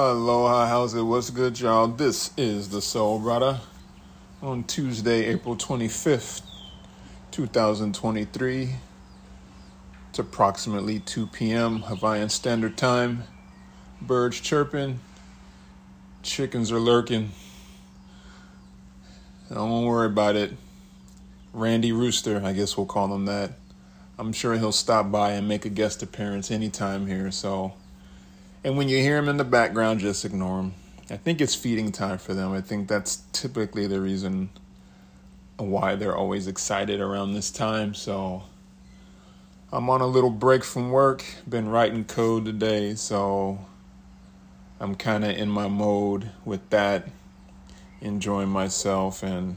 Aloha, 0.00 0.68
how's 0.68 0.94
it? 0.94 1.02
What's 1.02 1.30
good, 1.30 1.58
y'all? 1.58 1.88
This 1.88 2.30
is 2.36 2.68
the 2.68 2.80
Soul 2.80 3.18
Brother 3.18 3.58
on 4.40 4.62
Tuesday, 4.62 5.24
April 5.24 5.56
25th, 5.56 6.42
2023. 7.32 8.76
It's 10.08 10.18
approximately 10.20 11.00
2 11.00 11.26
p.m. 11.26 11.80
Hawaiian 11.80 12.28
Standard 12.28 12.76
Time. 12.76 13.24
Birds 14.00 14.38
chirping, 14.38 15.00
chickens 16.22 16.70
are 16.70 16.78
lurking. 16.78 17.32
Don't 19.52 19.84
worry 19.84 20.06
about 20.06 20.36
it. 20.36 20.52
Randy 21.52 21.90
Rooster, 21.90 22.40
I 22.44 22.52
guess 22.52 22.76
we'll 22.76 22.86
call 22.86 23.12
him 23.12 23.26
that. 23.26 23.54
I'm 24.16 24.32
sure 24.32 24.56
he'll 24.56 24.70
stop 24.70 25.10
by 25.10 25.32
and 25.32 25.48
make 25.48 25.64
a 25.64 25.70
guest 25.70 26.04
appearance 26.04 26.52
anytime 26.52 27.08
here, 27.08 27.32
so. 27.32 27.72
And 28.64 28.76
when 28.76 28.88
you 28.88 28.98
hear 28.98 29.16
them 29.16 29.28
in 29.28 29.36
the 29.36 29.44
background, 29.44 30.00
just 30.00 30.24
ignore 30.24 30.58
them. 30.58 30.74
I 31.10 31.16
think 31.16 31.40
it's 31.40 31.54
feeding 31.54 31.92
time 31.92 32.18
for 32.18 32.34
them. 32.34 32.52
I 32.52 32.60
think 32.60 32.88
that's 32.88 33.22
typically 33.32 33.86
the 33.86 34.00
reason 34.00 34.50
why 35.56 35.94
they're 35.94 36.16
always 36.16 36.46
excited 36.46 37.00
around 37.00 37.32
this 37.32 37.50
time. 37.50 37.94
So 37.94 38.42
I'm 39.72 39.88
on 39.88 40.00
a 40.00 40.06
little 40.06 40.30
break 40.30 40.64
from 40.64 40.90
work. 40.90 41.24
Been 41.48 41.68
writing 41.68 42.04
code 42.04 42.44
today, 42.44 42.94
so 42.94 43.58
I'm 44.80 44.94
kind 44.94 45.24
of 45.24 45.30
in 45.36 45.48
my 45.48 45.68
mode 45.68 46.30
with 46.44 46.68
that, 46.70 47.08
enjoying 48.00 48.48
myself, 48.48 49.22
and 49.22 49.56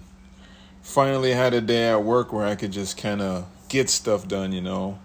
finally 0.82 1.32
had 1.32 1.54
a 1.54 1.62
day 1.62 1.90
at 1.90 2.04
work 2.04 2.32
where 2.34 2.46
I 2.46 2.56
could 2.56 2.72
just 2.72 2.98
kind 2.98 3.22
of 3.22 3.46
get 3.68 3.90
stuff 3.90 4.28
done, 4.28 4.52
you 4.52 4.62
know. 4.62 5.00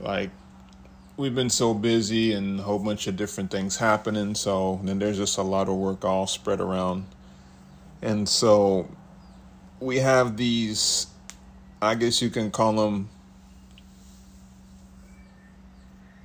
Like 0.00 0.30
we've 1.16 1.34
been 1.34 1.50
so 1.50 1.72
busy 1.72 2.32
and 2.32 2.60
a 2.60 2.62
whole 2.62 2.78
bunch 2.78 3.06
of 3.06 3.16
different 3.16 3.50
things 3.50 3.76
happening. 3.76 4.34
So 4.34 4.80
then 4.84 4.98
there's 4.98 5.16
just 5.16 5.38
a 5.38 5.42
lot 5.42 5.68
of 5.68 5.76
work 5.76 6.04
all 6.04 6.26
spread 6.26 6.60
around. 6.60 7.06
And 8.02 8.28
so 8.28 8.88
we 9.80 9.98
have 9.98 10.36
these, 10.36 11.06
I 11.80 11.94
guess 11.94 12.20
you 12.20 12.28
can 12.28 12.50
call 12.50 12.74
them 12.74 13.08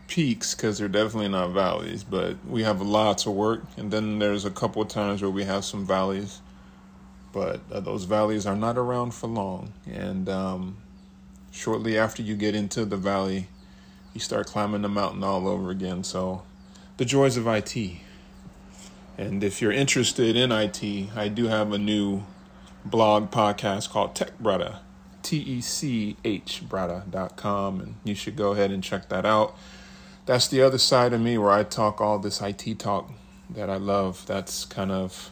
peaks 0.08 0.54
because 0.54 0.78
they're 0.78 0.90
definitely 0.90 1.30
not 1.30 1.52
valleys, 1.52 2.04
but 2.04 2.36
we 2.46 2.64
have 2.64 2.82
lots 2.82 3.26
of 3.26 3.34
work. 3.34 3.64
And 3.78 3.92
then 3.92 4.20
there's 4.20 4.44
a 4.44 4.52
couple 4.52 4.82
of 4.82 4.90
times 4.90 5.22
where 5.22 5.32
we 5.32 5.46
have 5.46 5.64
some 5.64 5.88
valleys, 5.88 6.42
but 7.32 7.62
uh, 7.72 7.80
those 7.80 8.04
valleys 8.04 8.46
are 8.46 8.58
not 8.58 8.78
around 8.78 9.14
for 9.14 9.28
long. 9.28 9.72
And 9.90 10.28
um, 10.28 10.78
shortly 11.50 11.98
after 11.98 12.22
you 12.22 12.36
get 12.36 12.56
into 12.56 12.84
the 12.84 12.98
valley, 12.98 13.48
you 14.14 14.20
start 14.20 14.48
climbing 14.48 14.82
the 14.82 14.90
mountain 14.90 15.24
all 15.24 15.48
over 15.48 15.72
again. 15.72 16.04
So, 16.04 16.44
the 16.98 17.06
joys 17.06 17.38
of 17.38 17.48
IT. 17.48 17.76
And 19.18 19.44
if 19.44 19.62
you're 19.62 19.72
interested 19.72 20.36
in 20.36 20.52
IT, 20.52 20.84
I 21.16 21.28
do 21.28 21.48
have 21.48 21.72
a 21.72 21.78
new 21.78 22.24
blog 22.84 23.32
podcast 23.32 23.90
called 23.90 24.16
Tech 24.16 24.38
Brother, 24.40 24.80
T 25.22 25.38
E 25.38 25.62
C 25.62 26.18
H 26.24 26.64
Brother.com, 26.68 27.80
and 27.80 27.96
you 28.04 28.16
should 28.16 28.36
go 28.36 28.52
ahead 28.52 28.72
and 28.72 28.84
check 28.84 29.10
that 29.10 29.26
out. 29.26 29.56
That's 30.26 30.48
the 30.48 30.62
other 30.62 30.78
side 30.78 31.14
of 31.14 31.22
me 31.22 31.38
where 31.38 31.52
I 31.52 31.64
talk 31.64 32.00
all 32.00 32.20
this 32.20 32.42
IT 32.42 32.80
talk 32.80 33.12
that 33.50 33.70
I 33.70 33.78
love. 33.78 34.26
That's 34.26 34.66
kind 34.66 34.92
of 34.92 35.30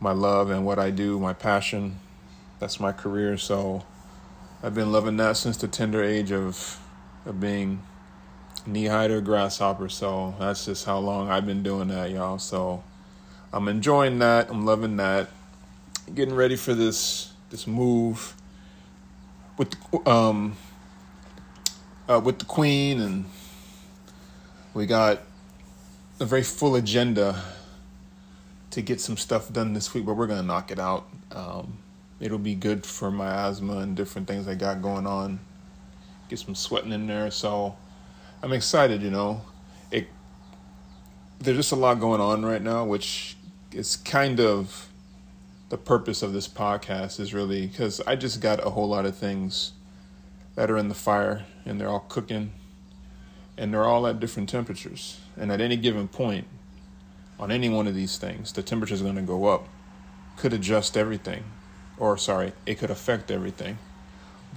my 0.00 0.12
love 0.12 0.50
and 0.50 0.64
what 0.64 0.78
I 0.78 0.90
do, 0.90 1.18
my 1.18 1.32
passion. 1.32 1.98
That's 2.58 2.80
my 2.80 2.92
career. 2.92 3.36
So 3.36 3.84
I've 4.62 4.74
been 4.74 4.92
loving 4.92 5.16
that 5.18 5.36
since 5.36 5.56
the 5.56 5.68
tender 5.68 6.02
age 6.02 6.32
of 6.32 6.80
of 7.26 7.40
being 7.40 7.82
knee 8.66 8.86
high 8.86 9.08
to 9.08 9.18
a 9.18 9.20
grasshopper. 9.20 9.88
So 9.88 10.34
that's 10.38 10.64
just 10.64 10.86
how 10.86 10.98
long 10.98 11.28
I've 11.28 11.46
been 11.46 11.62
doing 11.62 11.88
that, 11.88 12.10
y'all. 12.10 12.38
So 12.38 12.82
I'm 13.52 13.68
enjoying 13.68 14.18
that. 14.20 14.48
I'm 14.50 14.64
loving 14.64 14.96
that. 14.96 15.28
Getting 16.14 16.34
ready 16.34 16.56
for 16.56 16.72
this 16.72 17.32
this 17.50 17.66
move 17.66 18.34
with 19.58 19.74
um 20.06 20.56
uh, 22.08 22.20
with 22.22 22.38
the 22.38 22.44
queen, 22.44 23.00
and 23.00 23.24
we 24.72 24.86
got 24.86 25.22
a 26.20 26.24
very 26.24 26.44
full 26.44 26.76
agenda 26.76 27.42
to 28.70 28.82
get 28.82 29.00
some 29.00 29.16
stuff 29.16 29.52
done 29.52 29.72
this 29.72 29.92
week. 29.92 30.06
But 30.06 30.14
we're 30.14 30.28
gonna 30.28 30.44
knock 30.44 30.70
it 30.70 30.78
out. 30.78 31.08
Um, 31.32 31.78
it'll 32.20 32.38
be 32.38 32.54
good 32.54 32.86
for 32.86 33.10
my 33.10 33.48
asthma 33.48 33.78
and 33.78 33.96
different 33.96 34.28
things 34.28 34.46
I 34.46 34.54
got 34.54 34.80
going 34.80 35.08
on 35.08 35.40
get 36.28 36.38
some 36.38 36.54
sweating 36.54 36.92
in 36.92 37.06
there. 37.06 37.30
So 37.30 37.76
I'm 38.42 38.52
excited, 38.52 39.02
you 39.02 39.10
know. 39.10 39.42
It 39.90 40.08
there's 41.38 41.56
just 41.56 41.72
a 41.72 41.76
lot 41.76 42.00
going 42.00 42.20
on 42.20 42.44
right 42.44 42.62
now, 42.62 42.84
which 42.84 43.36
is 43.72 43.96
kind 43.96 44.40
of 44.40 44.88
the 45.68 45.76
purpose 45.76 46.22
of 46.22 46.32
this 46.32 46.46
podcast 46.46 47.18
is 47.18 47.34
really 47.34 47.66
because 47.66 48.00
I 48.06 48.16
just 48.16 48.40
got 48.40 48.64
a 48.64 48.70
whole 48.70 48.88
lot 48.88 49.04
of 49.04 49.16
things 49.16 49.72
that 50.54 50.70
are 50.70 50.76
in 50.76 50.88
the 50.88 50.94
fire 50.94 51.44
and 51.64 51.80
they're 51.80 51.88
all 51.88 52.06
cooking 52.08 52.52
and 53.58 53.72
they're 53.72 53.84
all 53.84 54.06
at 54.06 54.20
different 54.20 54.48
temperatures. 54.48 55.20
And 55.36 55.50
at 55.50 55.60
any 55.60 55.76
given 55.76 56.08
point 56.08 56.46
on 57.38 57.50
any 57.50 57.68
one 57.68 57.86
of 57.86 57.94
these 57.94 58.16
things, 58.18 58.52
the 58.52 58.62
temperature 58.62 58.94
is 58.94 59.02
going 59.02 59.16
to 59.16 59.22
go 59.22 59.46
up, 59.46 59.66
could 60.36 60.52
adjust 60.52 60.96
everything, 60.96 61.44
or 61.98 62.16
sorry, 62.16 62.52
it 62.64 62.76
could 62.78 62.90
affect 62.90 63.30
everything. 63.30 63.78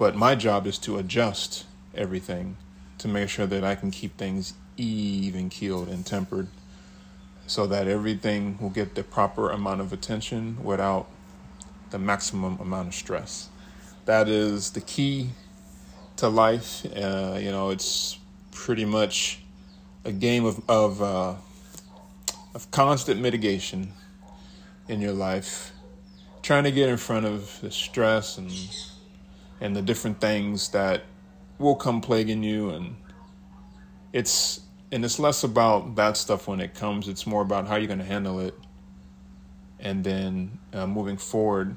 But 0.00 0.16
my 0.16 0.34
job 0.34 0.66
is 0.66 0.78
to 0.78 0.96
adjust 0.96 1.66
everything 1.94 2.56
to 2.96 3.06
make 3.06 3.28
sure 3.28 3.46
that 3.46 3.62
I 3.62 3.74
can 3.74 3.90
keep 3.90 4.16
things 4.16 4.54
even 4.78 5.50
keeled 5.50 5.88
and 5.88 6.06
tempered 6.06 6.46
so 7.46 7.66
that 7.66 7.86
everything 7.86 8.56
will 8.58 8.70
get 8.70 8.94
the 8.94 9.02
proper 9.02 9.50
amount 9.50 9.82
of 9.82 9.92
attention 9.92 10.56
without 10.64 11.06
the 11.90 11.98
maximum 11.98 12.58
amount 12.60 12.88
of 12.88 12.94
stress. 12.94 13.50
That 14.06 14.26
is 14.26 14.70
the 14.70 14.80
key 14.80 15.32
to 16.16 16.30
life. 16.30 16.86
Uh, 16.86 17.36
you 17.38 17.50
know, 17.50 17.68
it's 17.68 18.18
pretty 18.52 18.86
much 18.86 19.40
a 20.06 20.12
game 20.12 20.46
of 20.46 20.62
of, 20.66 21.02
uh, 21.02 21.34
of 22.54 22.70
constant 22.70 23.20
mitigation 23.20 23.92
in 24.88 25.02
your 25.02 25.12
life, 25.12 25.72
trying 26.40 26.64
to 26.64 26.72
get 26.72 26.88
in 26.88 26.96
front 26.96 27.26
of 27.26 27.60
the 27.60 27.70
stress 27.70 28.38
and 28.38 28.50
and 29.60 29.76
the 29.76 29.82
different 29.82 30.20
things 30.20 30.70
that 30.70 31.02
will 31.58 31.74
come 31.76 32.00
plaguing 32.00 32.42
you 32.42 32.70
and 32.70 32.96
it's 34.12 34.60
and 34.92 35.04
it's 35.04 35.20
less 35.20 35.44
about 35.44 35.94
bad 35.94 36.16
stuff 36.16 36.48
when 36.48 36.60
it 36.60 36.74
comes 36.74 37.06
it's 37.06 37.26
more 37.26 37.42
about 37.42 37.68
how 37.68 37.76
you're 37.76 37.86
going 37.86 37.98
to 37.98 38.04
handle 38.04 38.40
it. 38.40 38.54
And 39.78 40.04
then 40.04 40.58
uh, 40.72 40.86
moving 40.86 41.16
forward 41.16 41.76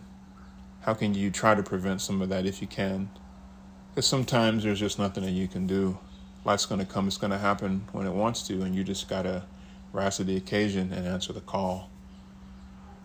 how 0.82 0.94
can 0.94 1.14
you 1.14 1.32
try 1.32 1.56
to 1.56 1.64
prevent 1.64 2.02
some 2.02 2.22
of 2.22 2.30
that 2.30 2.46
if 2.46 2.62
you 2.62 2.68
can? 2.68 3.10
Because 3.90 4.06
sometimes 4.06 4.64
there's 4.64 4.80
just 4.80 5.00
nothing 5.00 5.24
that 5.24 5.32
you 5.32 5.48
can 5.48 5.68
do. 5.68 5.98
Life's 6.44 6.66
going 6.66 6.80
to 6.80 6.86
come 6.86 7.08
it's 7.08 7.18
going 7.18 7.32
to 7.32 7.38
happen 7.38 7.86
when 7.92 8.08
it 8.08 8.14
wants 8.14 8.46
to 8.48 8.62
and 8.64 8.74
you 8.74 8.84
just 8.84 9.08
got 9.08 9.24
to 9.24 9.44
rise 9.92 10.18
to 10.18 10.24
the 10.24 10.36
occasion 10.36 10.92
and 10.92 11.06
answer 11.06 11.34
the 11.34 11.42
call. 11.42 11.90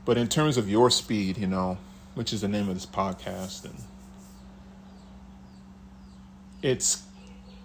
But 0.05 0.17
in 0.17 0.29
terms 0.29 0.57
of 0.57 0.71
your 0.71 0.91
speed 0.91 1.39
you 1.39 1.49
know 1.49 1.79
which 2.15 2.33
is 2.33 2.41
the 2.41 2.49
name 2.49 2.69
of 2.69 2.75
this 2.75 2.87
podcast 2.87 3.65
and 3.65 3.75
it's 6.63 7.05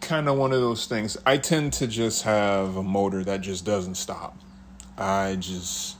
kind 0.01 0.27
of 0.27 0.37
one 0.37 0.51
of 0.51 0.61
those 0.61 0.85
things. 0.85 1.17
I 1.25 1.37
tend 1.37 1.73
to 1.73 1.87
just 1.87 2.23
have 2.23 2.75
a 2.75 2.83
motor 2.83 3.23
that 3.23 3.41
just 3.41 3.65
doesn't 3.65 3.95
stop. 3.95 4.37
I 4.97 5.35
just 5.37 5.97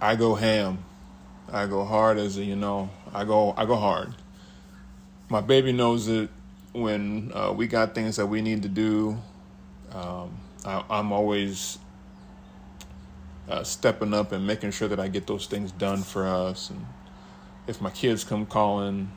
I 0.00 0.16
go 0.16 0.34
ham. 0.34 0.84
I 1.50 1.66
go 1.66 1.84
hard 1.84 2.18
as 2.18 2.38
a, 2.38 2.44
you 2.44 2.56
know. 2.56 2.90
I 3.12 3.24
go 3.24 3.54
I 3.56 3.66
go 3.66 3.76
hard. 3.76 4.14
My 5.28 5.40
baby 5.40 5.72
knows 5.72 6.08
it 6.08 6.30
when 6.72 7.32
uh, 7.34 7.52
we 7.52 7.66
got 7.66 7.94
things 7.94 8.16
that 8.16 8.26
we 8.26 8.42
need 8.42 8.62
to 8.62 8.68
do. 8.68 9.18
Um, 9.92 10.38
I, 10.64 10.84
am 10.90 11.12
always 11.12 11.78
uh, 13.48 13.62
stepping 13.62 14.14
up 14.14 14.32
and 14.32 14.46
making 14.46 14.70
sure 14.70 14.88
that 14.88 15.00
I 15.00 15.08
get 15.08 15.26
those 15.26 15.46
things 15.46 15.72
done 15.72 16.02
for 16.02 16.26
us. 16.26 16.70
And 16.70 16.86
if 17.66 17.80
my 17.80 17.90
kids 17.90 18.24
come 18.24 18.46
calling, 18.46 19.10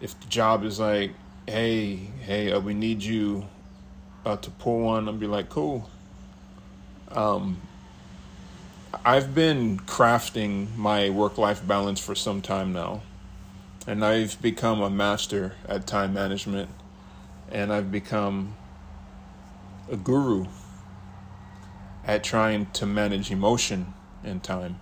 if 0.00 0.18
the 0.18 0.26
job 0.26 0.64
is 0.64 0.80
like 0.80 1.12
hey, 1.48 1.96
hey, 2.26 2.52
uh, 2.52 2.60
we 2.60 2.74
need 2.74 3.02
you 3.02 3.46
uh, 4.26 4.36
to 4.36 4.50
pull 4.50 4.80
one, 4.80 5.08
I'll 5.08 5.14
be 5.14 5.26
like, 5.26 5.48
cool. 5.48 5.88
Um, 7.10 7.62
I've 9.02 9.34
been 9.34 9.78
crafting 9.78 10.76
my 10.76 11.08
work 11.08 11.38
life 11.38 11.66
balance 11.66 12.00
for 12.00 12.14
some 12.14 12.42
time 12.42 12.74
now, 12.74 13.00
and 13.86 14.04
I've 14.04 14.40
become 14.42 14.82
a 14.82 14.90
master 14.90 15.54
at 15.66 15.86
time 15.86 16.12
management, 16.12 16.68
and 17.50 17.72
I've 17.72 17.90
become 17.90 18.54
a 19.90 19.96
guru 19.96 20.46
at 22.04 22.22
trying 22.22 22.66
to 22.72 22.84
manage 22.84 23.30
emotion 23.30 23.94
and 24.22 24.42
time, 24.42 24.78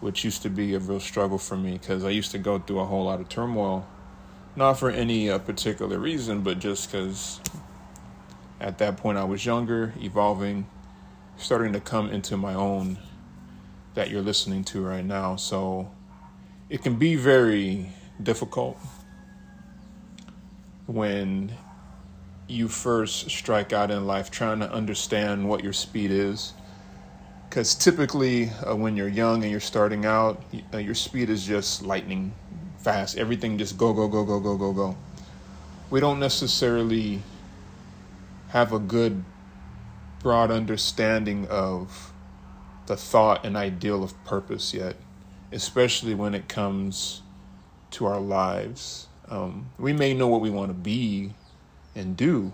which 0.00 0.22
used 0.22 0.42
to 0.42 0.50
be 0.50 0.74
a 0.74 0.78
real 0.78 1.00
struggle 1.00 1.38
for 1.38 1.56
me 1.56 1.78
because 1.78 2.04
I 2.04 2.10
used 2.10 2.30
to 2.32 2.38
go 2.38 2.58
through 2.58 2.80
a 2.80 2.84
whole 2.84 3.04
lot 3.04 3.20
of 3.20 3.30
turmoil 3.30 3.86
not 4.56 4.74
for 4.74 4.90
any 4.90 5.30
uh, 5.30 5.38
particular 5.38 5.98
reason, 5.98 6.42
but 6.42 6.58
just 6.58 6.90
because 6.90 7.40
at 8.60 8.78
that 8.78 8.96
point 8.96 9.18
I 9.18 9.24
was 9.24 9.44
younger, 9.44 9.92
evolving, 10.00 10.66
starting 11.36 11.72
to 11.72 11.80
come 11.80 12.10
into 12.10 12.36
my 12.36 12.54
own 12.54 12.98
that 13.94 14.10
you're 14.10 14.22
listening 14.22 14.64
to 14.64 14.82
right 14.82 15.04
now. 15.04 15.36
So 15.36 15.90
it 16.68 16.82
can 16.82 16.96
be 16.96 17.16
very 17.16 17.90
difficult 18.22 18.78
when 20.86 21.52
you 22.46 22.68
first 22.68 23.30
strike 23.30 23.72
out 23.72 23.90
in 23.90 24.06
life 24.06 24.30
trying 24.30 24.60
to 24.60 24.70
understand 24.70 25.48
what 25.48 25.64
your 25.64 25.72
speed 25.72 26.10
is. 26.10 26.52
Because 27.48 27.74
typically, 27.74 28.50
uh, 28.66 28.74
when 28.74 28.96
you're 28.96 29.08
young 29.08 29.42
and 29.42 29.50
you're 29.50 29.60
starting 29.60 30.04
out, 30.04 30.42
uh, 30.72 30.78
your 30.78 30.94
speed 30.94 31.30
is 31.30 31.46
just 31.46 31.82
lightning 31.82 32.34
fast. 32.84 33.16
Everything 33.16 33.56
just 33.56 33.78
go, 33.78 33.94
go, 33.94 34.06
go, 34.06 34.24
go, 34.24 34.38
go, 34.38 34.56
go, 34.58 34.72
go. 34.72 34.96
We 35.90 36.00
don't 36.00 36.20
necessarily 36.20 37.22
have 38.48 38.72
a 38.72 38.78
good, 38.78 39.24
broad 40.20 40.50
understanding 40.50 41.48
of 41.48 42.12
the 42.86 42.96
thought 42.96 43.44
and 43.44 43.56
ideal 43.56 44.04
of 44.04 44.22
purpose 44.24 44.74
yet, 44.74 44.96
especially 45.50 46.14
when 46.14 46.34
it 46.34 46.46
comes 46.46 47.22
to 47.92 48.04
our 48.04 48.20
lives. 48.20 49.08
Um, 49.30 49.70
we 49.78 49.94
may 49.94 50.12
know 50.12 50.28
what 50.28 50.42
we 50.42 50.50
want 50.50 50.68
to 50.68 50.74
be 50.74 51.32
and 51.94 52.14
do, 52.14 52.52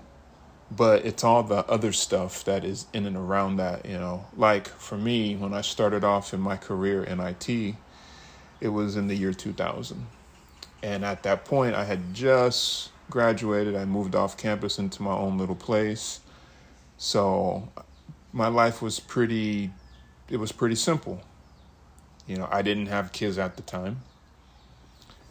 but 0.71 1.05
it's 1.05 1.25
all 1.25 1.43
the 1.43 1.67
other 1.67 1.91
stuff 1.93 2.44
that 2.44 2.65
is 2.65 2.87
in 2.93 3.05
and 3.05 3.17
around 3.17 3.56
that, 3.56 3.85
you 3.85 3.99
know. 3.99 4.27
Like 4.37 4.69
for 4.69 4.97
me, 4.97 5.35
when 5.35 5.53
I 5.53 5.62
started 5.62 6.05
off 6.05 6.32
in 6.32 6.41
my 6.41 6.56
career 6.56 7.03
in 7.03 7.19
IT, 7.19 7.75
it 8.61 8.69
was 8.69 8.94
in 8.94 9.09
the 9.09 9.17
year 9.17 9.32
2000. 9.32 10.06
And 10.82 11.05
at 11.05 11.23
that 11.25 11.44
point, 11.44 11.75
I 11.75 11.85
had 11.85 12.15
just 12.15 12.91
graduated. 13.11 13.77
I 13.77 13.85
moved 13.85 14.15
off 14.15 14.37
campus 14.37 14.79
into 14.79 15.03
my 15.03 15.12
own 15.12 15.37
little 15.37 15.56
place. 15.56 16.21
So 16.97 17.69
my 18.32 18.49
life 18.49 18.81
was 18.81 19.00
pretty 19.00 19.71
it 20.29 20.38
was 20.38 20.53
pretty 20.53 20.77
simple. 20.77 21.21
You 22.27 22.37
know, 22.37 22.49
I 22.50 22.62
didn't 22.62 22.87
have 22.87 23.11
kids 23.11 23.37
at 23.37 23.56
the 23.56 23.62
time. 23.62 24.03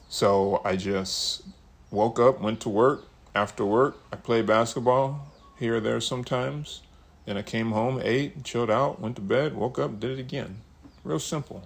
So 0.09 0.61
I 0.65 0.75
just 0.75 1.43
woke 1.89 2.19
up, 2.19 2.41
went 2.41 2.59
to 2.61 2.69
work. 2.69 3.05
After 3.33 3.63
work, 3.63 3.97
I 4.11 4.17
played 4.17 4.47
basketball 4.47 5.27
here 5.57 5.77
or 5.77 5.79
there 5.79 6.01
sometimes. 6.01 6.81
Then 7.25 7.37
I 7.37 7.43
came 7.43 7.71
home, 7.71 8.01
ate, 8.03 8.43
chilled 8.43 8.71
out, 8.71 8.99
went 8.99 9.15
to 9.15 9.21
bed, 9.21 9.55
woke 9.55 9.79
up, 9.79 9.99
did 9.99 10.17
it 10.17 10.19
again. 10.19 10.57
Real 11.03 11.19
simple. 11.19 11.63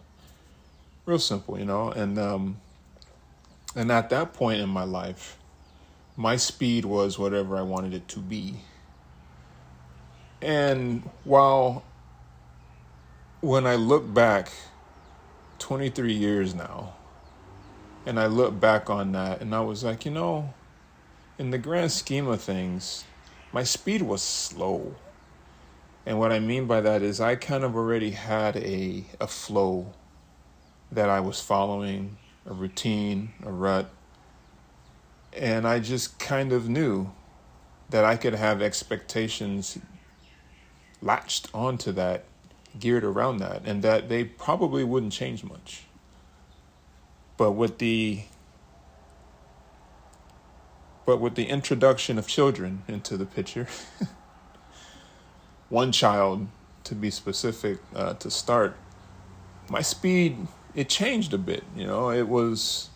Real 1.05 1.19
simple, 1.19 1.57
you 1.57 1.65
know. 1.65 1.89
And 1.89 2.19
um 2.19 2.57
and 3.75 3.91
at 3.91 4.09
that 4.09 4.33
point 4.33 4.61
in 4.61 4.69
my 4.69 4.83
life, 4.83 5.37
my 6.15 6.35
speed 6.35 6.85
was 6.85 7.17
whatever 7.17 7.57
I 7.57 7.61
wanted 7.61 7.93
it 7.93 8.07
to 8.09 8.19
be. 8.19 8.61
And 10.41 11.09
while 11.23 11.83
when 13.41 13.65
I 13.65 13.75
look 13.75 14.13
back 14.13 14.51
23 15.59 16.13
years 16.13 16.53
now, 16.53 16.93
and 18.05 18.19
I 18.19 18.27
look 18.27 18.59
back 18.59 18.89
on 18.89 19.13
that, 19.13 19.41
and 19.41 19.55
I 19.55 19.61
was 19.61 19.83
like, 19.83 20.05
you 20.05 20.11
know, 20.11 20.53
in 21.37 21.51
the 21.51 21.57
grand 21.57 21.91
scheme 21.91 22.27
of 22.27 22.41
things, 22.41 23.05
my 23.51 23.63
speed 23.63 24.01
was 24.01 24.21
slow. 24.21 24.95
And 26.05 26.19
what 26.19 26.31
I 26.31 26.39
mean 26.39 26.67
by 26.67 26.81
that 26.81 27.01
is 27.01 27.21
I 27.21 27.35
kind 27.35 27.63
of 27.63 27.75
already 27.75 28.11
had 28.11 28.57
a, 28.57 29.05
a 29.19 29.27
flow 29.27 29.93
that 30.91 31.09
I 31.09 31.21
was 31.21 31.39
following, 31.39 32.17
a 32.45 32.53
routine, 32.53 33.33
a 33.45 33.51
rut. 33.51 33.89
And 35.35 35.67
I 35.67 35.79
just 35.79 36.19
kind 36.19 36.51
of 36.51 36.69
knew 36.69 37.11
that 37.89 38.03
I 38.03 38.15
could 38.17 38.35
have 38.35 38.61
expectations 38.61 39.77
latched 41.01 41.49
onto 41.53 41.91
that 41.91 42.25
geared 42.79 43.03
around 43.03 43.37
that 43.37 43.61
and 43.65 43.83
that 43.83 44.09
they 44.09 44.23
probably 44.23 44.83
wouldn't 44.83 45.13
change 45.13 45.43
much. 45.43 45.83
But 47.37 47.51
with 47.51 47.79
the 47.79 48.23
but 51.05 51.17
with 51.17 51.35
the 51.35 51.45
introduction 51.45 52.17
of 52.17 52.27
children 52.27 52.83
into 52.87 53.17
the 53.17 53.25
picture, 53.25 53.67
one 55.69 55.91
child 55.91 56.47
to 56.85 56.95
be 56.95 57.09
specific 57.09 57.79
uh, 57.93 58.13
to 58.13 58.31
start, 58.31 58.77
my 59.69 59.81
speed 59.81 60.47
it 60.75 60.89
changed 60.89 61.33
a 61.33 61.37
bit. 61.37 61.63
You 61.75 61.87
know, 61.87 62.11
it 62.11 62.27
was 62.27 62.89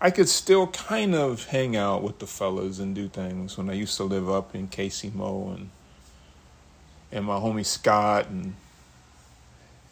I 0.00 0.10
could 0.10 0.28
still 0.28 0.66
kind 0.68 1.14
of 1.14 1.46
hang 1.46 1.76
out 1.76 2.02
with 2.02 2.18
the 2.20 2.26
fellas 2.26 2.78
and 2.78 2.94
do 2.94 3.08
things 3.08 3.58
when 3.58 3.68
I 3.68 3.74
used 3.74 3.96
to 3.98 4.04
live 4.04 4.30
up 4.30 4.54
in 4.54 4.68
Casey 4.68 5.10
Mo 5.14 5.54
and 5.56 5.70
and 7.12 7.24
my 7.24 7.36
homie 7.36 7.66
Scott 7.66 8.28
and 8.28 8.54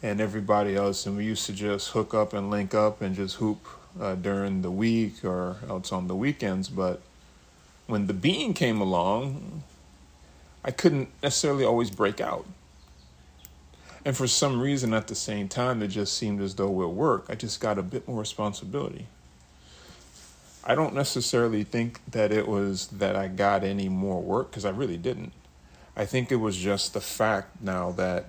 and 0.01 0.21
everybody 0.21 0.75
else, 0.75 1.05
and 1.05 1.17
we 1.17 1.25
used 1.25 1.45
to 1.47 1.53
just 1.53 1.89
hook 1.89 2.13
up 2.13 2.33
and 2.33 2.49
link 2.49 2.73
up 2.73 3.01
and 3.01 3.15
just 3.15 3.35
hoop 3.35 3.67
uh, 3.99 4.15
during 4.15 4.61
the 4.61 4.71
week 4.71 5.25
or 5.25 5.57
else 5.67 5.91
on 5.91 6.07
the 6.07 6.15
weekends. 6.15 6.69
But 6.69 7.01
when 7.85 8.07
the 8.07 8.13
bean 8.13 8.53
came 8.53 8.79
along, 8.79 9.63
I 10.63 10.71
couldn't 10.71 11.09
necessarily 11.21 11.65
always 11.65 11.91
break 11.91 12.21
out. 12.21 12.45
And 14.05 14.15
for 14.15 14.27
some 14.27 14.61
reason, 14.61 14.93
at 14.93 15.07
the 15.07 15.15
same 15.15 15.47
time, 15.47 15.81
it 15.81 15.89
just 15.89 16.17
seemed 16.17 16.41
as 16.41 16.55
though 16.55 16.69
with 16.69 16.89
work, 16.89 17.25
I 17.29 17.35
just 17.35 17.59
got 17.59 17.77
a 17.77 17.83
bit 17.83 18.07
more 18.07 18.19
responsibility. 18.19 19.07
I 20.63 20.75
don't 20.75 20.93
necessarily 20.93 21.63
think 21.63 21.99
that 22.11 22.31
it 22.31 22.47
was 22.47 22.87
that 22.87 23.15
I 23.15 23.27
got 23.27 23.63
any 23.63 23.89
more 23.89 24.21
work 24.21 24.51
because 24.51 24.65
I 24.65 24.69
really 24.69 24.97
didn't. 24.97 25.33
I 25.95 26.05
think 26.05 26.31
it 26.31 26.37
was 26.37 26.55
just 26.55 26.93
the 26.93 27.01
fact 27.01 27.61
now 27.61 27.91
that 27.91 28.25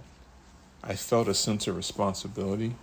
I 0.82 0.94
felt 0.94 1.28
a 1.28 1.34
sense 1.34 1.68
of 1.68 1.76
responsibility 1.76 2.74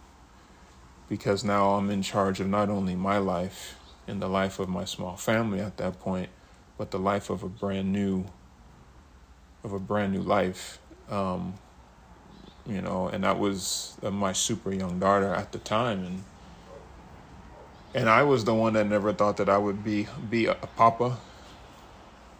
because 1.09 1.43
now 1.43 1.71
I'm 1.71 1.89
in 1.89 2.01
charge 2.01 2.39
of 2.39 2.47
not 2.47 2.69
only 2.69 2.95
my 2.95 3.17
life 3.17 3.75
and 4.07 4.21
the 4.21 4.27
life 4.27 4.59
of 4.59 4.69
my 4.69 4.85
small 4.85 5.17
family 5.17 5.59
at 5.59 5.77
that 5.77 5.99
point, 5.99 6.29
but 6.77 6.91
the 6.91 6.99
life 6.99 7.29
of 7.29 7.43
a 7.43 7.49
brand 7.49 7.91
new 7.91 8.25
of 9.63 9.73
a 9.73 9.79
brand 9.79 10.13
new 10.13 10.21
life. 10.21 10.79
Um, 11.09 11.55
you 12.67 12.81
know, 12.81 13.07
and 13.07 13.23
that 13.23 13.39
was 13.39 13.97
uh, 14.03 14.11
my 14.11 14.33
super 14.33 14.71
young 14.71 14.99
daughter 14.99 15.33
at 15.33 15.51
the 15.51 15.59
time, 15.59 16.03
and 16.05 16.23
and 17.93 18.09
I 18.09 18.23
was 18.23 18.45
the 18.45 18.53
one 18.53 18.73
that 18.73 18.87
never 18.87 19.13
thought 19.13 19.37
that 19.37 19.49
I 19.49 19.57
would 19.57 19.83
be 19.83 20.07
be 20.29 20.45
a, 20.45 20.51
a 20.51 20.67
papa. 20.67 21.17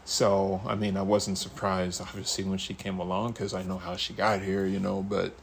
So 0.05 0.61
I 0.65 0.75
mean, 0.75 0.97
I 0.97 1.01
wasn't 1.01 1.37
surprised 1.37 2.01
obviously 2.01 2.43
when 2.43 2.57
she 2.57 2.73
came 2.73 2.99
along 2.99 3.33
because 3.33 3.53
I 3.53 3.63
know 3.63 3.77
how 3.77 3.95
she 3.95 4.13
got 4.13 4.41
here, 4.41 4.65
you 4.65 4.79
know, 4.79 5.01
but 5.01 5.33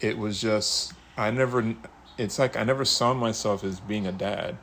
it 0.00 0.18
was 0.18 0.40
just 0.40 0.92
I 1.16 1.30
never. 1.30 1.74
It's 2.18 2.38
like 2.38 2.56
I 2.56 2.64
never 2.64 2.84
saw 2.84 3.14
myself 3.14 3.64
as 3.64 3.80
being 3.80 4.06
a 4.06 4.12
dad. 4.12 4.56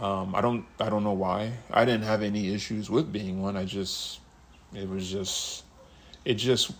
Um, 0.00 0.34
I 0.34 0.40
don't. 0.40 0.64
I 0.80 0.88
don't 0.88 1.04
know 1.04 1.12
why. 1.12 1.52
I 1.70 1.84
didn't 1.84 2.04
have 2.04 2.22
any 2.22 2.52
issues 2.52 2.90
with 2.90 3.12
being 3.12 3.42
one. 3.42 3.56
I 3.56 3.64
just. 3.64 4.20
It 4.74 4.88
was 4.88 5.10
just. 5.10 5.64
It 6.24 6.34
just. 6.34 6.72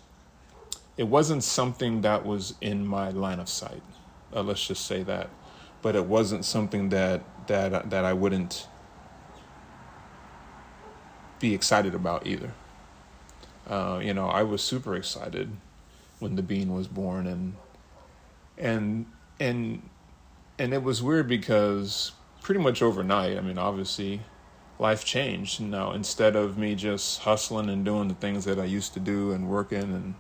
It 0.96 1.08
wasn't 1.08 1.44
something 1.44 2.00
that 2.02 2.24
was 2.24 2.54
in 2.60 2.86
my 2.86 3.10
line 3.10 3.40
of 3.40 3.48
sight. 3.48 3.82
Uh, 4.34 4.42
let's 4.42 4.66
just 4.66 4.86
say 4.86 5.02
that, 5.02 5.28
but 5.82 5.94
it 5.94 6.06
wasn't 6.06 6.44
something 6.44 6.88
that 6.90 7.22
that 7.46 7.90
that 7.90 8.04
I 8.04 8.12
wouldn't 8.12 8.66
be 11.38 11.54
excited 11.54 11.94
about 11.94 12.26
either. 12.26 12.52
Uh, 13.68 14.00
you 14.02 14.14
know, 14.14 14.28
I 14.28 14.42
was 14.42 14.62
super 14.62 14.94
excited 14.94 15.50
when 16.18 16.36
the 16.36 16.42
bean 16.42 16.74
was 16.74 16.88
born 16.88 17.26
and 17.26 17.54
and 18.56 19.06
and 19.38 19.82
and 20.58 20.72
it 20.72 20.82
was 20.82 21.02
weird 21.02 21.28
because 21.28 22.12
pretty 22.42 22.60
much 22.60 22.80
overnight 22.80 23.36
i 23.36 23.40
mean 23.40 23.58
obviously 23.58 24.20
life 24.78 25.04
changed 25.04 25.60
now 25.60 25.92
instead 25.92 26.36
of 26.36 26.56
me 26.56 26.74
just 26.74 27.20
hustling 27.20 27.68
and 27.68 27.84
doing 27.84 28.08
the 28.08 28.14
things 28.14 28.44
that 28.44 28.58
i 28.58 28.64
used 28.64 28.94
to 28.94 29.00
do 29.00 29.32
and 29.32 29.48
working 29.48 29.82
and, 29.82 30.14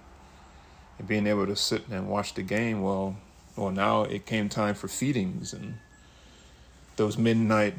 and 0.98 1.06
being 1.06 1.26
able 1.26 1.46
to 1.46 1.56
sit 1.56 1.86
and 1.88 2.08
watch 2.08 2.34
the 2.34 2.42
game 2.42 2.82
well 2.82 3.16
well 3.56 3.70
now 3.70 4.02
it 4.02 4.26
came 4.26 4.48
time 4.48 4.74
for 4.74 4.88
feedings 4.88 5.52
and 5.52 5.78
those 6.96 7.18
midnight 7.18 7.74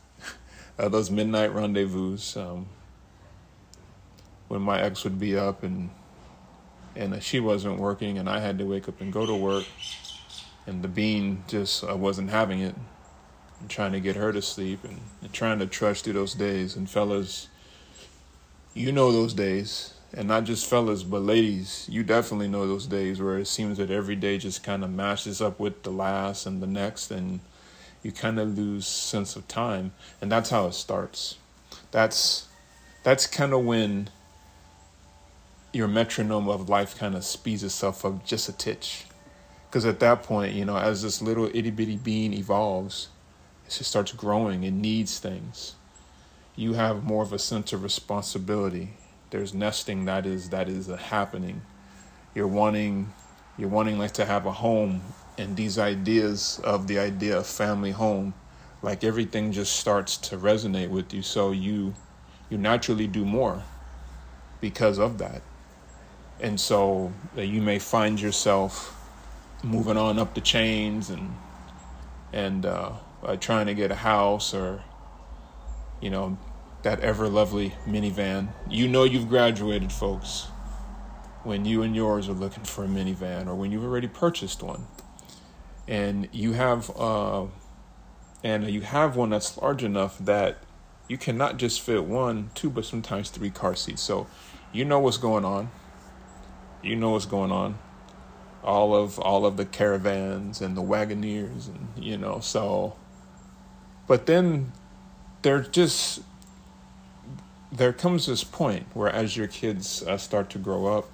uh, 0.78 0.88
those 0.88 1.10
midnight 1.10 1.52
rendezvous 1.54 2.18
um, 2.36 2.66
when 4.48 4.60
my 4.60 4.80
ex 4.80 5.04
would 5.04 5.18
be 5.18 5.36
up 5.36 5.62
and 5.62 5.90
and 6.94 7.22
she 7.22 7.40
wasn't 7.40 7.78
working, 7.78 8.18
and 8.18 8.28
I 8.28 8.40
had 8.40 8.58
to 8.58 8.64
wake 8.64 8.88
up 8.88 9.00
and 9.00 9.12
go 9.12 9.24
to 9.26 9.34
work, 9.34 9.64
and 10.66 10.82
the 10.82 10.88
bean 10.88 11.44
just 11.48 11.84
I 11.84 11.94
wasn't 11.94 12.30
having 12.30 12.60
it. 12.60 12.74
I'm 13.60 13.68
trying 13.68 13.92
to 13.92 14.00
get 14.00 14.16
her 14.16 14.32
to 14.32 14.42
sleep 14.42 14.84
and, 14.84 15.00
and 15.22 15.32
trying 15.32 15.58
to 15.60 15.66
trudge 15.66 16.02
through 16.02 16.14
those 16.14 16.34
days. 16.34 16.74
And 16.74 16.90
fellas, 16.90 17.48
you 18.74 18.90
know 18.90 19.12
those 19.12 19.34
days, 19.34 19.94
and 20.14 20.28
not 20.28 20.44
just 20.44 20.68
fellas, 20.68 21.02
but 21.02 21.22
ladies, 21.22 21.86
you 21.90 22.02
definitely 22.02 22.48
know 22.48 22.66
those 22.66 22.86
days 22.86 23.20
where 23.20 23.38
it 23.38 23.46
seems 23.46 23.78
that 23.78 23.90
every 23.90 24.16
day 24.16 24.38
just 24.38 24.62
kind 24.62 24.84
of 24.84 24.90
mashes 24.90 25.40
up 25.40 25.58
with 25.58 25.82
the 25.82 25.90
last 25.90 26.46
and 26.46 26.62
the 26.62 26.66
next, 26.66 27.10
and 27.10 27.40
you 28.02 28.12
kind 28.12 28.38
of 28.38 28.56
lose 28.56 28.86
sense 28.86 29.36
of 29.36 29.48
time, 29.48 29.92
and 30.20 30.30
that's 30.30 30.50
how 30.50 30.66
it 30.66 30.74
starts. 30.74 31.36
That's 31.90 32.48
that's 33.02 33.26
kind 33.26 33.52
of 33.52 33.64
when 33.64 34.10
your 35.72 35.88
metronome 35.88 36.48
of 36.48 36.68
life 36.68 36.96
kind 36.96 37.14
of 37.14 37.24
speeds 37.24 37.64
itself 37.64 38.04
up 38.04 38.24
just 38.24 38.48
a 38.48 38.52
titch. 38.52 39.06
Because 39.68 39.86
at 39.86 40.00
that 40.00 40.22
point, 40.22 40.52
you 40.52 40.66
know, 40.66 40.76
as 40.76 41.02
this 41.02 41.22
little 41.22 41.46
itty 41.54 41.70
bitty 41.70 41.96
being 41.96 42.34
evolves, 42.34 43.08
it 43.66 43.70
just 43.70 43.88
starts 43.88 44.12
growing. 44.12 44.64
It 44.64 44.72
needs 44.72 45.18
things. 45.18 45.74
You 46.54 46.74
have 46.74 47.04
more 47.04 47.22
of 47.22 47.32
a 47.32 47.38
sense 47.38 47.72
of 47.72 47.82
responsibility. 47.82 48.90
There's 49.32 49.54
nesting 49.54 50.04
that 50.04 50.26
is 50.26 50.50
that 50.50 50.68
is 50.68 50.88
happening. 50.88 51.62
You're 52.34 52.46
wanting, 52.46 53.14
you're 53.56 53.70
wanting 53.70 53.98
like 53.98 54.12
to 54.12 54.26
have 54.26 54.44
a 54.44 54.52
home, 54.52 55.00
and 55.38 55.56
these 55.56 55.78
ideas 55.78 56.60
of 56.62 56.86
the 56.86 56.98
idea 56.98 57.38
of 57.38 57.46
family 57.46 57.92
home, 57.92 58.34
like 58.82 59.02
everything 59.02 59.50
just 59.50 59.76
starts 59.76 60.18
to 60.18 60.36
resonate 60.36 60.90
with 60.90 61.14
you. 61.14 61.22
So 61.22 61.50
you, 61.50 61.94
you 62.50 62.58
naturally 62.58 63.06
do 63.06 63.24
more 63.24 63.62
because 64.60 64.98
of 64.98 65.16
that. 65.16 65.40
And 66.38 66.60
so 66.60 67.10
that 67.34 67.46
you 67.46 67.62
may 67.62 67.78
find 67.78 68.20
yourself 68.20 68.94
moving 69.62 69.96
on 69.96 70.18
up 70.18 70.34
the 70.34 70.42
chains 70.42 71.08
and 71.08 71.34
and 72.34 72.66
uh, 72.66 72.92
uh, 73.22 73.36
trying 73.36 73.64
to 73.66 73.74
get 73.74 73.90
a 73.90 73.94
house 73.94 74.52
or 74.52 74.82
you 76.02 76.10
know 76.10 76.36
that 76.82 77.00
ever 77.00 77.28
lovely 77.28 77.74
minivan. 77.86 78.48
You 78.68 78.88
know 78.88 79.04
you've 79.04 79.28
graduated, 79.28 79.92
folks, 79.92 80.48
when 81.44 81.64
you 81.64 81.82
and 81.82 81.94
yours 81.94 82.28
are 82.28 82.34
looking 82.34 82.64
for 82.64 82.84
a 82.84 82.88
minivan 82.88 83.46
or 83.46 83.54
when 83.54 83.72
you've 83.72 83.84
already 83.84 84.08
purchased 84.08 84.62
one, 84.62 84.86
and 85.86 86.28
you 86.32 86.52
have 86.52 86.90
uh, 86.96 87.46
and 88.42 88.68
you 88.68 88.80
have 88.80 89.16
one 89.16 89.30
that's 89.30 89.56
large 89.56 89.84
enough 89.84 90.18
that 90.18 90.58
you 91.08 91.18
cannot 91.18 91.56
just 91.56 91.80
fit 91.80 92.04
one, 92.04 92.50
two, 92.54 92.70
but 92.70 92.84
sometimes 92.84 93.30
three 93.30 93.50
car 93.50 93.74
seats. 93.74 94.02
So 94.02 94.26
you 94.72 94.84
know 94.84 94.98
what's 94.98 95.18
going 95.18 95.44
on. 95.44 95.70
You 96.82 96.96
know 96.96 97.10
what's 97.10 97.26
going 97.26 97.52
on 97.52 97.78
all 98.62 98.94
of 98.94 99.18
all 99.18 99.44
of 99.44 99.56
the 99.56 99.64
caravans 99.64 100.60
and 100.60 100.76
the 100.76 100.82
wagoneers 100.82 101.68
and 101.68 101.88
you 101.96 102.16
know 102.16 102.38
so 102.40 102.96
but 104.06 104.26
then 104.26 104.72
there 105.42 105.60
just 105.60 106.20
there 107.72 107.92
comes 107.92 108.26
this 108.26 108.44
point 108.44 108.86
where 108.94 109.08
as 109.08 109.36
your 109.36 109.46
kids 109.46 110.02
uh, 110.04 110.16
start 110.16 110.50
to 110.50 110.58
grow 110.58 110.86
up 110.86 111.08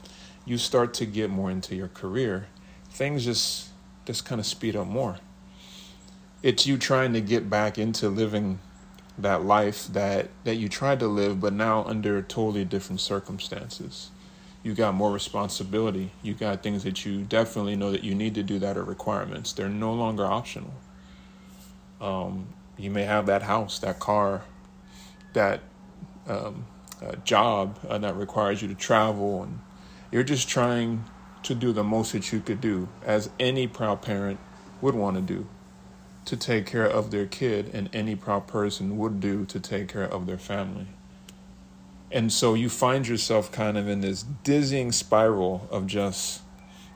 you 0.45 0.59
start 0.59 0.93
to 0.95 1.07
get 1.07 1.31
more 1.31 1.51
into 1.51 1.75
your 1.75 1.89
career 1.89 2.47
things 2.91 3.25
just 3.25 3.69
just 4.05 4.25
kind 4.25 4.41
of 4.41 4.47
speed 4.47 4.75
up 4.75 4.87
more 4.87 5.17
it's 6.43 6.67
you 6.67 6.77
trying 6.77 7.13
to 7.13 7.21
get 7.21 7.49
back 7.49 7.79
into 7.79 8.09
living 8.09 8.59
that 9.17 9.45
life 9.45 9.87
that 9.89 10.29
that 10.45 10.57
you 10.57 10.69
tried 10.69 10.99
to 10.99 11.07
live 11.07 11.41
but 11.41 11.53
now 11.53 11.85
under 11.85 12.21
totally 12.23 12.65
different 12.65 13.01
circumstances 13.01 14.11
you 14.63 14.75
got 14.75 14.95
more 14.95 15.11
responsibility. 15.11 16.11
You 16.23 16.35
got 16.35 16.63
things 16.63 16.83
that 16.85 17.05
you 17.05 17.23
definitely 17.23 17.77
know 17.77 17.93
that 17.93 18.03
you 18.03 18.15
need 18.15 18.35
to 18.35 18.43
do 18.43 18.59
that 18.59 18.77
are 18.77 18.85
requirements. 18.85 19.53
They're 19.53 19.69
no 19.69 19.93
longer 19.93 20.27
optional. 20.27 20.75
Um, 22.01 22.49
you 22.77 22.91
may 22.91 23.05
have 23.05 23.27
that 23.27 23.43
house, 23.43 23.79
that 23.79 23.99
car, 23.99 24.43
that 25.33 25.61
um, 26.29 26.67
job 27.25 27.79
uh, 27.89 27.99
that 27.99 28.17
requires 28.17 28.63
you 28.63 28.69
to 28.69 28.75
travel, 28.75 29.43
and 29.43 29.61
you're 30.11 30.23
just 30.23 30.49
trying 30.49 31.05
to 31.43 31.55
do 31.55 31.73
the 31.73 31.85
most 31.85 32.13
that 32.13 32.33
you 32.33 32.41
could 32.41 32.61
do, 32.61 32.89
as 33.05 33.31
any 33.39 33.67
proud 33.67 34.03
parent 34.03 34.39
would 34.81 34.95
want 34.95 35.17
to 35.17 35.23
do, 35.23 35.47
to 36.25 36.37
take 36.37 36.67
care 36.67 36.87
of 36.87 37.11
their 37.11 37.27
kid, 37.27 37.71
and 37.73 37.89
any 37.93 38.15
proud 38.15 38.47
person 38.47 38.99
would 38.99 39.21
do 39.21 39.45
to 39.47 39.61
take 39.61 39.89
care 39.89 40.05
of 40.05 40.27
their 40.27 40.39
family. 40.39 40.87
And 42.11 42.33
so 42.33 42.55
you 42.55 42.69
find 42.69 43.07
yourself 43.07 43.53
kind 43.53 43.77
of 43.77 43.87
in 43.87 44.01
this 44.01 44.25
dizzying 44.43 44.93
spiral 44.93 45.69
of 45.71 45.87
just 45.87 46.43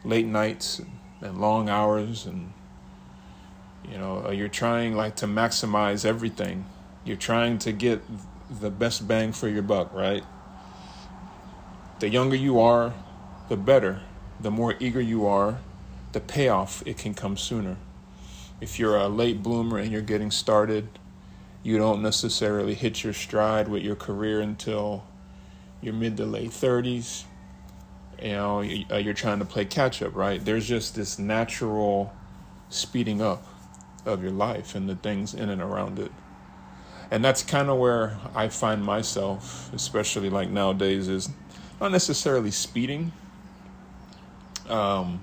late 0.05 0.27
nights 0.27 0.81
and 1.21 1.39
long 1.39 1.69
hours 1.69 2.27
and 2.27 2.53
you 3.91 3.99
know, 3.99 4.25
uh, 4.27 4.31
you're 4.31 4.49
trying 4.49 4.95
like 4.95 5.17
to 5.17 5.27
maximize 5.27 6.05
everything. 6.05 6.65
You're 7.05 7.17
trying 7.17 7.59
to 7.59 7.73
get 7.73 8.01
the 8.61 8.71
best 8.71 9.07
bang 9.09 9.33
for 9.33 9.49
your 9.49 9.63
buck, 9.63 9.93
right? 9.93 10.25
The 12.01 12.09
younger 12.09 12.37
you 12.37 12.61
are, 12.61 12.93
the 13.49 13.57
better. 13.57 14.01
The 14.41 14.51
more 14.51 14.75
eager 14.81 15.01
you 15.01 15.27
are, 15.27 15.59
the 16.13 16.21
payoff 16.21 16.83
it 16.87 16.99
can 16.99 17.15
come 17.15 17.37
sooner. 17.37 17.77
If 18.61 18.79
you're 18.79 18.97
a 18.97 19.09
late 19.09 19.43
bloomer 19.43 19.79
and 19.79 19.91
you're 19.91 20.03
getting 20.03 20.31
started, 20.31 20.89
you 21.63 21.79
don't 21.79 22.03
necessarily 22.03 22.75
hit 22.75 23.05
your 23.05 23.13
stride 23.13 23.69
with 23.69 23.83
your 23.83 23.97
career 23.97 24.41
until 24.41 25.05
your 25.81 25.95
mid 25.95 26.17
to 26.17 26.27
late 26.27 26.51
30s. 26.51 27.25
You 28.21 28.33
know, 28.33 28.59
uh, 28.91 28.97
you're 28.97 29.15
trying 29.15 29.39
to 29.41 29.45
play 29.45 29.65
catch 29.65 30.03
up, 30.03 30.15
right? 30.15 30.45
There's 30.45 30.67
just 30.67 30.95
this 30.95 31.19
natural 31.19 32.13
speeding 32.69 33.21
up 33.21 33.47
of 34.05 34.23
your 34.23 34.33
life 34.33 34.75
and 34.75 34.89
the 34.89 34.97
things 34.97 35.35
in 35.35 35.49
and 35.49 35.63
around 35.63 35.99
it. 35.99 36.13
And 37.13 37.23
that's 37.23 37.43
kind 37.43 37.69
of 37.69 37.77
where 37.77 38.17
I 38.35 38.49
find 38.49 38.83
myself, 38.83 39.71
especially 39.75 40.31
like 40.31 40.49
nowadays, 40.49 41.09
is 41.09 41.29
not 41.79 41.93
necessarily 41.93 42.51
speeding. 42.51 43.13
Um, 44.67 45.23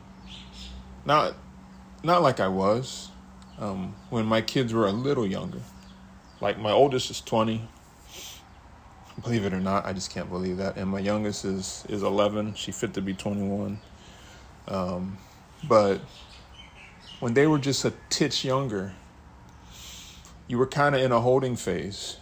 not, 1.03 1.33
not 2.03 2.21
like 2.21 2.39
I 2.39 2.47
was 2.47 3.09
um, 3.57 3.95
when 4.11 4.27
my 4.27 4.39
kids 4.39 4.71
were 4.71 4.85
a 4.85 4.91
little 4.91 5.25
younger. 5.25 5.61
Like 6.39 6.59
my 6.59 6.69
oldest 6.69 7.09
is 7.09 7.21
20. 7.21 7.67
Believe 9.23 9.45
it 9.45 9.51
or 9.51 9.59
not, 9.59 9.87
I 9.87 9.91
just 9.91 10.11
can't 10.11 10.29
believe 10.29 10.57
that. 10.57 10.77
And 10.77 10.91
my 10.91 10.99
youngest 10.99 11.43
is 11.43 11.85
is 11.89 12.03
11. 12.03 12.53
She 12.53 12.71
fit 12.71 12.93
to 12.93 13.01
be 13.01 13.15
21. 13.15 13.79
Um, 14.67 15.17
but 15.67 16.01
when 17.19 17.33
they 17.33 17.47
were 17.47 17.57
just 17.57 17.83
a 17.83 17.93
titch 18.11 18.45
younger, 18.45 18.93
you 20.49 20.57
were 20.57 20.67
kind 20.67 20.95
of 20.95 21.01
in 21.01 21.11
a 21.11 21.21
holding 21.21 21.55
phase. 21.55 22.17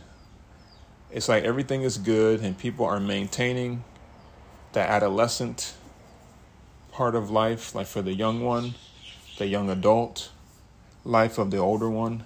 It's 1.09 1.29
like 1.29 1.45
everything 1.45 1.83
is 1.83 1.97
good 1.97 2.41
and 2.41 2.57
people 2.57 2.85
are 2.85 2.99
maintaining 2.99 3.85
the 4.73 4.81
adolescent 4.81 5.73
part 6.91 7.15
of 7.15 7.31
life, 7.31 7.73
like 7.73 7.87
for 7.87 8.01
the 8.01 8.13
young 8.13 8.43
one, 8.43 8.75
the 9.37 9.47
young 9.47 9.69
adult 9.69 10.29
life 11.05 11.37
of 11.37 11.51
the 11.51 11.57
older 11.57 11.89
one 11.89 12.25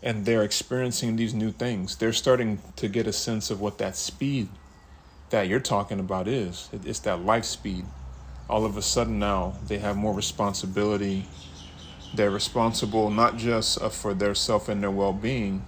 and 0.00 0.24
they're 0.24 0.44
experiencing 0.44 1.16
these 1.16 1.34
new 1.34 1.50
things. 1.50 1.96
They're 1.96 2.12
starting 2.12 2.60
to 2.76 2.88
get 2.88 3.08
a 3.08 3.12
sense 3.12 3.50
of 3.50 3.60
what 3.60 3.78
that 3.78 3.96
speed 3.96 4.48
that 5.30 5.48
you're 5.48 5.58
talking 5.58 5.98
about 5.98 6.28
is. 6.28 6.68
It's 6.84 7.00
that 7.00 7.24
life 7.24 7.44
speed. 7.44 7.84
All 8.48 8.64
of 8.64 8.76
a 8.76 8.82
sudden 8.82 9.18
now 9.18 9.54
they 9.66 9.78
have 9.78 9.96
more 9.96 10.14
responsibility. 10.14 11.26
They're 12.12 12.30
responsible 12.30 13.10
not 13.10 13.36
just 13.36 13.80
uh, 13.80 13.88
for 13.88 14.14
their 14.14 14.34
self 14.34 14.68
and 14.68 14.82
their 14.82 14.90
well 14.90 15.12
being, 15.12 15.64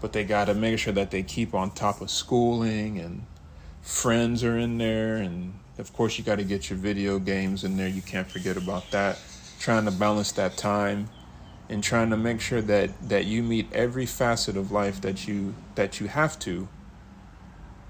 but 0.00 0.12
they 0.12 0.24
got 0.24 0.46
to 0.46 0.54
make 0.54 0.78
sure 0.78 0.92
that 0.92 1.10
they 1.10 1.22
keep 1.22 1.54
on 1.54 1.70
top 1.70 2.00
of 2.00 2.10
schooling 2.10 2.98
and 2.98 3.26
friends 3.82 4.42
are 4.42 4.58
in 4.58 4.78
there. 4.78 5.16
And 5.16 5.58
of 5.78 5.92
course, 5.92 6.18
you 6.18 6.24
got 6.24 6.36
to 6.36 6.44
get 6.44 6.70
your 6.70 6.78
video 6.78 7.18
games 7.18 7.64
in 7.64 7.76
there. 7.76 7.88
You 7.88 8.02
can't 8.02 8.28
forget 8.28 8.56
about 8.56 8.90
that. 8.90 9.18
Trying 9.58 9.84
to 9.84 9.90
balance 9.90 10.32
that 10.32 10.56
time 10.56 11.08
and 11.68 11.82
trying 11.82 12.10
to 12.10 12.16
make 12.16 12.40
sure 12.40 12.62
that 12.62 12.90
that 13.08 13.24
you 13.24 13.42
meet 13.42 13.72
every 13.72 14.06
facet 14.06 14.56
of 14.56 14.70
life 14.70 15.00
that 15.00 15.26
you 15.26 15.54
that 15.74 16.00
you 16.00 16.08
have 16.08 16.38
to 16.38 16.68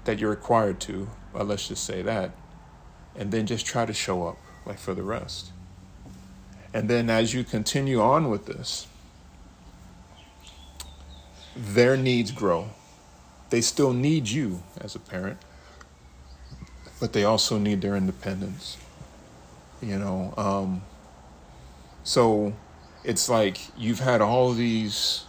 that 0.05 0.19
you're 0.19 0.29
required 0.29 0.79
to 0.79 1.09
well, 1.33 1.45
let's 1.45 1.67
just 1.67 1.83
say 1.83 2.01
that 2.01 2.31
and 3.15 3.31
then 3.31 3.45
just 3.45 3.65
try 3.65 3.85
to 3.85 3.93
show 3.93 4.27
up 4.27 4.37
like 4.65 4.79
for 4.79 4.93
the 4.93 5.03
rest 5.03 5.51
and 6.73 6.89
then 6.89 7.09
as 7.09 7.33
you 7.33 7.43
continue 7.43 8.01
on 8.01 8.29
with 8.29 8.45
this 8.45 8.87
their 11.55 11.97
needs 11.97 12.31
grow. 12.31 12.69
They 13.49 13.61
still 13.61 13.93
need 13.93 14.29
you 14.29 14.61
as 14.79 14.95
a 14.95 14.99
parent 14.99 15.39
but 16.99 17.13
they 17.13 17.23
also 17.23 17.57
need 17.57 17.81
their 17.81 17.95
independence 17.95 18.77
you 19.81 19.97
know? 19.97 20.33
Um, 20.37 20.81
so 22.03 22.53
it's 23.03 23.29
like 23.29 23.57
you've 23.77 23.99
had 23.99 24.21
all 24.21 24.53
these 24.53 25.25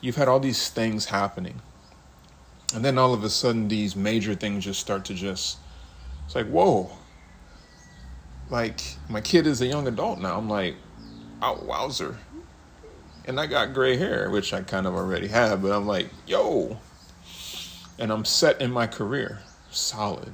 you've 0.00 0.16
had 0.16 0.28
all 0.28 0.40
these 0.40 0.70
things 0.70 1.06
happening. 1.06 1.60
And 2.74 2.84
then 2.84 2.98
all 2.98 3.12
of 3.12 3.22
a 3.24 3.30
sudden 3.30 3.68
these 3.68 3.96
major 3.96 4.34
things 4.34 4.64
just 4.64 4.80
start 4.80 5.04
to 5.06 5.14
just 5.14 5.58
it's 6.24 6.34
like 6.34 6.46
whoa 6.48 6.90
like 8.50 8.80
my 9.08 9.20
kid 9.20 9.46
is 9.46 9.60
a 9.60 9.66
young 9.66 9.86
adult 9.86 10.18
now. 10.18 10.36
I'm 10.36 10.48
like 10.48 10.76
oh 11.42 11.62
wowzer. 11.64 12.16
And 13.24 13.38
i 13.38 13.46
got 13.46 13.74
gray 13.74 13.96
hair 13.96 14.30
which 14.30 14.52
i 14.52 14.62
kind 14.62 14.86
of 14.86 14.94
already 14.94 15.28
have 15.28 15.62
but 15.62 15.72
i'm 15.72 15.86
like 15.86 16.08
yo. 16.26 16.78
And 17.98 18.12
i'm 18.12 18.24
set 18.24 18.60
in 18.60 18.70
my 18.70 18.86
career. 18.86 19.40
Solid. 19.70 20.32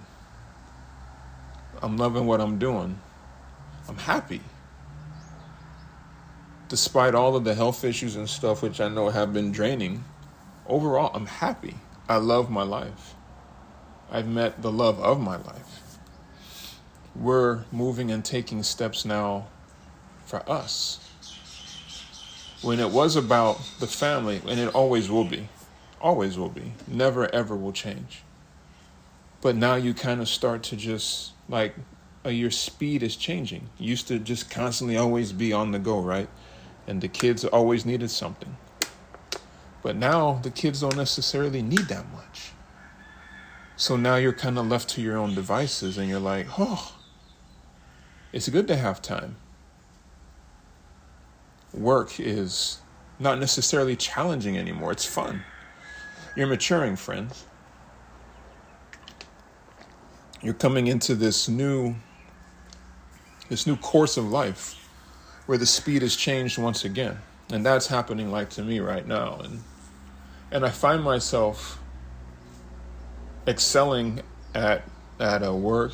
I'm 1.82 1.96
loving 1.96 2.26
what 2.26 2.40
i'm 2.40 2.58
doing. 2.58 2.99
I'm 3.88 3.99
happy. 3.99 4.40
Despite 6.68 7.14
all 7.14 7.37
of 7.37 7.44
the 7.44 7.54
health 7.54 7.85
issues 7.85 8.16
and 8.16 8.28
stuff, 8.28 8.61
which 8.61 8.80
I 8.80 8.88
know 8.88 9.08
have 9.11 9.32
been 9.32 9.52
draining, 9.52 10.02
overall, 10.66 11.12
I'm 11.14 11.26
happy. 11.26 11.76
I 12.08 12.16
love 12.16 12.50
my 12.50 12.64
life. 12.64 13.14
I've 14.11 14.26
met 14.26 14.62
the 14.62 14.73
love 14.73 14.99
of 15.00 15.20
my 15.20 15.37
life. 15.37 15.86
We're 17.20 17.64
moving 17.73 18.11
and 18.11 18.25
taking 18.25 18.62
steps 18.62 19.04
now 19.04 19.46
for 20.26 20.49
us. 20.50 21.00
When 22.62 22.80
it 22.80 22.90
was 22.90 23.16
about 23.16 23.61
the 23.80 23.87
family, 23.87 24.40
and 24.46 24.58
it 24.58 24.75
always 24.75 25.11
will 25.11 25.25
be, 25.25 25.49
always 26.00 26.38
will 26.38 26.49
be, 26.49 26.73
never 26.87 27.32
ever 27.35 27.54
will 27.54 27.73
change. 27.73 28.23
But 29.40 29.56
now 29.56 29.76
you 29.76 29.94
kind 29.94 30.20
of 30.20 30.28
start 30.28 30.62
to 30.64 30.76
just 30.76 31.32
like 31.49 31.75
uh, 32.25 32.30
your 32.30 32.50
speed 32.50 33.02
is 33.02 33.14
changing. 33.14 33.68
You 33.78 33.90
used 33.90 34.08
to 34.08 34.18
just 34.18 34.50
constantly 34.50 34.96
always 34.96 35.32
be 35.32 35.52
on 35.52 35.70
the 35.70 35.78
go, 35.78 36.00
right? 36.00 36.28
And 36.87 37.00
the 37.00 37.08
kids 37.08 37.44
always 37.44 37.87
needed 37.87 38.11
something. 38.11 38.56
But 39.82 39.94
now 39.94 40.40
the 40.42 40.50
kids 40.50 40.80
don't 40.80 40.96
necessarily 40.96 41.62
need 41.62 41.87
that 41.88 42.11
much. 42.12 42.50
So 43.76 43.96
now 43.96 44.16
you're 44.16 44.32
kind 44.32 44.58
of 44.58 44.66
left 44.66 44.88
to 44.90 45.02
your 45.02 45.16
own 45.16 45.35
devices 45.35 45.99
and 45.99 46.08
you're 46.08 46.18
like, 46.18 46.46
oh, 46.58 46.95
it's 48.33 48.49
good 48.49 48.68
to 48.68 48.76
have 48.76 49.00
time. 49.02 49.37
Work 51.73 52.18
is 52.21 52.78
not 53.18 53.38
necessarily 53.38 53.97
challenging 53.97 54.56
anymore, 54.56 54.92
it's 54.92 55.04
fun. 55.04 55.42
You're 56.37 56.47
maturing, 56.47 56.97
friends. 56.97 57.45
You're 60.42 60.54
coming 60.54 60.87
into 60.87 61.14
this 61.14 61.49
new 61.49 61.97
this 63.49 63.66
new 63.66 63.76
course 63.76 64.16
of 64.16 64.30
life 64.30 64.88
where 65.47 65.56
the 65.56 65.66
speed 65.66 66.02
has 66.02 66.16
changed 66.16 66.59
once 66.59 66.85
again. 66.85 67.16
And 67.50 67.64
that's 67.64 67.87
happening 67.87 68.30
like 68.30 68.50
to 68.50 68.62
me 68.62 68.80
right 68.80 69.06
now. 69.06 69.38
And 69.42 69.62
and 70.50 70.64
I 70.64 70.71
find 70.71 71.02
myself 71.02 71.80
excelling 73.47 74.21
at 74.54 74.83
at 75.18 75.42
a 75.42 75.52
work. 75.52 75.92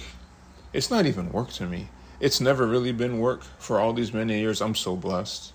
It's 0.73 0.91
not 0.91 1.07
even 1.07 1.31
work 1.31 1.51
to 1.53 1.67
me. 1.67 1.89
It's 2.23 2.41
never 2.41 2.69
really 2.69 2.93
been 2.93 3.19
work 3.19 3.43
for 3.59 3.81
all 3.81 3.93
these 3.93 4.15
many 4.15 4.39
years. 4.39 4.63
I'm 4.63 4.77
so 4.77 4.95
blessed 4.95 5.53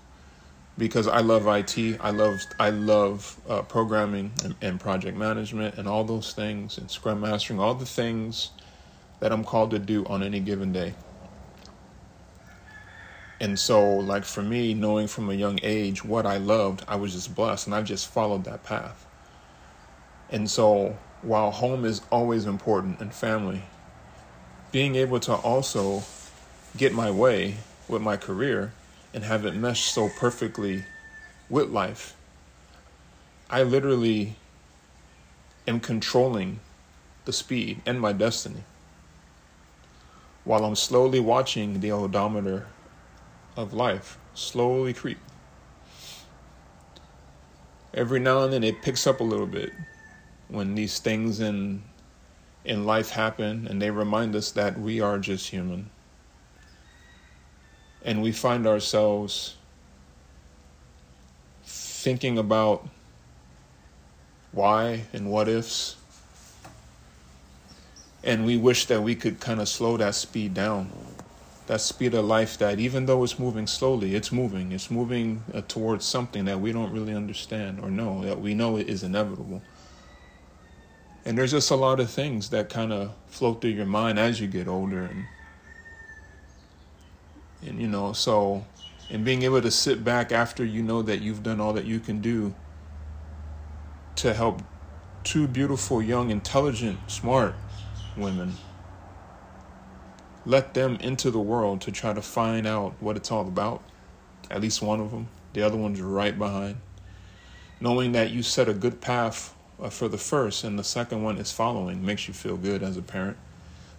because 0.76 1.08
I 1.08 1.20
love 1.20 1.46
IT. 1.46 1.98
I 1.98 2.10
love 2.10 2.40
I 2.60 2.68
love 2.68 3.40
uh, 3.48 3.62
programming 3.62 4.32
and, 4.44 4.54
and 4.60 4.78
project 4.78 5.16
management 5.16 5.78
and 5.78 5.88
all 5.88 6.04
those 6.04 6.34
things 6.34 6.76
and 6.76 6.90
Scrum 6.90 7.22
mastering, 7.22 7.58
all 7.58 7.74
the 7.74 7.86
things 7.86 8.50
that 9.20 9.32
I'm 9.32 9.44
called 9.44 9.70
to 9.70 9.78
do 9.78 10.04
on 10.04 10.22
any 10.22 10.40
given 10.40 10.70
day. 10.70 10.92
And 13.40 13.58
so, 13.58 13.94
like 13.94 14.26
for 14.26 14.42
me, 14.42 14.74
knowing 14.74 15.06
from 15.06 15.30
a 15.30 15.34
young 15.34 15.58
age 15.62 16.04
what 16.04 16.26
I 16.26 16.36
loved, 16.36 16.84
I 16.86 16.96
was 16.96 17.14
just 17.14 17.34
blessed 17.34 17.66
and 17.66 17.74
I've 17.74 17.86
just 17.86 18.08
followed 18.08 18.44
that 18.44 18.62
path. 18.62 19.06
And 20.28 20.50
so, 20.50 20.98
while 21.22 21.50
home 21.50 21.86
is 21.86 22.02
always 22.12 22.44
important 22.44 23.00
and 23.00 23.14
family, 23.14 23.62
being 24.70 24.96
able 24.96 25.18
to 25.20 25.32
also 25.32 26.02
get 26.76 26.92
my 26.92 27.10
way 27.10 27.56
with 27.88 28.02
my 28.02 28.16
career 28.16 28.72
and 29.14 29.24
have 29.24 29.44
it 29.44 29.54
mesh 29.54 29.84
so 29.84 30.08
perfectly 30.08 30.84
with 31.48 31.70
life, 31.70 32.14
I 33.50 33.62
literally 33.62 34.36
am 35.66 35.80
controlling 35.80 36.60
the 37.24 37.32
speed 37.32 37.80
and 37.86 38.00
my 38.00 38.12
destiny 38.12 38.64
while 40.44 40.64
I'm 40.64 40.76
slowly 40.76 41.20
watching 41.20 41.80
the 41.80 41.92
odometer 41.92 42.66
of 43.54 43.74
life 43.74 44.16
slowly 44.32 44.94
creep. 44.94 45.18
Every 47.92 48.18
now 48.18 48.44
and 48.44 48.52
then 48.52 48.64
it 48.64 48.80
picks 48.80 49.06
up 49.06 49.20
a 49.20 49.24
little 49.24 49.46
bit 49.46 49.72
when 50.48 50.74
these 50.74 51.00
things 51.00 51.40
in 51.40 51.82
in 52.64 52.86
life 52.86 53.10
happen 53.10 53.66
and 53.68 53.80
they 53.80 53.90
remind 53.90 54.34
us 54.34 54.50
that 54.52 54.78
we 54.78 55.00
are 55.00 55.18
just 55.18 55.48
human. 55.48 55.90
And 58.04 58.22
we 58.22 58.32
find 58.32 58.66
ourselves 58.66 59.56
thinking 61.64 62.38
about 62.38 62.88
why 64.52 65.04
and 65.12 65.30
what 65.30 65.48
ifs. 65.48 65.96
And 68.24 68.44
we 68.44 68.56
wish 68.56 68.86
that 68.86 69.02
we 69.02 69.14
could 69.14 69.40
kind 69.40 69.60
of 69.60 69.68
slow 69.68 69.96
that 69.96 70.14
speed 70.14 70.54
down 70.54 70.90
that 71.68 71.82
speed 71.82 72.14
of 72.14 72.24
life 72.24 72.56
that 72.58 72.80
even 72.80 73.04
though 73.04 73.22
it's 73.22 73.38
moving 73.38 73.66
slowly, 73.66 74.14
it's 74.14 74.32
moving. 74.32 74.72
It's 74.72 74.90
moving 74.90 75.44
uh, 75.52 75.60
towards 75.68 76.04
something 76.04 76.46
that 76.46 76.60
we 76.60 76.72
don't 76.72 76.90
really 76.92 77.14
understand 77.14 77.78
or 77.80 77.90
know, 77.90 78.24
that 78.24 78.40
we 78.40 78.54
know 78.54 78.78
it 78.78 78.88
is 78.88 79.02
inevitable. 79.02 79.62
And 81.26 81.36
there's 81.36 81.50
just 81.50 81.70
a 81.70 81.76
lot 81.76 82.00
of 82.00 82.10
things 82.10 82.48
that 82.50 82.70
kind 82.70 82.90
of 82.90 83.12
float 83.26 83.60
through 83.60 83.72
your 83.72 83.84
mind 83.84 84.18
as 84.18 84.40
you 84.40 84.46
get 84.46 84.66
older. 84.66 85.04
And, 85.04 85.26
and, 87.66 87.80
you 87.80 87.88
know, 87.88 88.12
so, 88.12 88.64
and 89.10 89.24
being 89.24 89.42
able 89.42 89.60
to 89.60 89.70
sit 89.70 90.04
back 90.04 90.32
after 90.32 90.64
you 90.64 90.82
know 90.82 91.02
that 91.02 91.20
you've 91.20 91.42
done 91.42 91.60
all 91.60 91.72
that 91.72 91.84
you 91.84 92.00
can 92.00 92.20
do 92.20 92.54
to 94.16 94.34
help 94.34 94.62
two 95.24 95.46
beautiful, 95.46 96.02
young, 96.02 96.30
intelligent, 96.30 96.98
smart 97.10 97.54
women 98.16 98.54
let 100.48 100.72
them 100.72 100.96
into 101.00 101.30
the 101.30 101.38
world 101.38 101.82
to 101.82 101.92
try 101.92 102.14
to 102.14 102.22
find 102.22 102.66
out 102.66 102.94
what 103.00 103.16
it's 103.16 103.30
all 103.30 103.46
about. 103.46 103.82
At 104.50 104.62
least 104.62 104.80
one 104.80 104.98
of 104.98 105.10
them. 105.10 105.28
The 105.52 105.62
other 105.62 105.76
one's 105.76 106.00
right 106.00 106.36
behind. 106.36 106.76
Knowing 107.80 108.12
that 108.12 108.30
you 108.30 108.42
set 108.42 108.66
a 108.66 108.72
good 108.72 109.00
path 109.02 109.54
uh, 109.78 109.90
for 109.90 110.08
the 110.08 110.16
first 110.16 110.64
and 110.64 110.78
the 110.78 110.84
second 110.84 111.22
one 111.22 111.36
is 111.36 111.52
following 111.52 112.04
makes 112.04 112.26
you 112.28 112.32
feel 112.32 112.56
good 112.56 112.82
as 112.82 112.96
a 112.96 113.02
parent. 113.02 113.36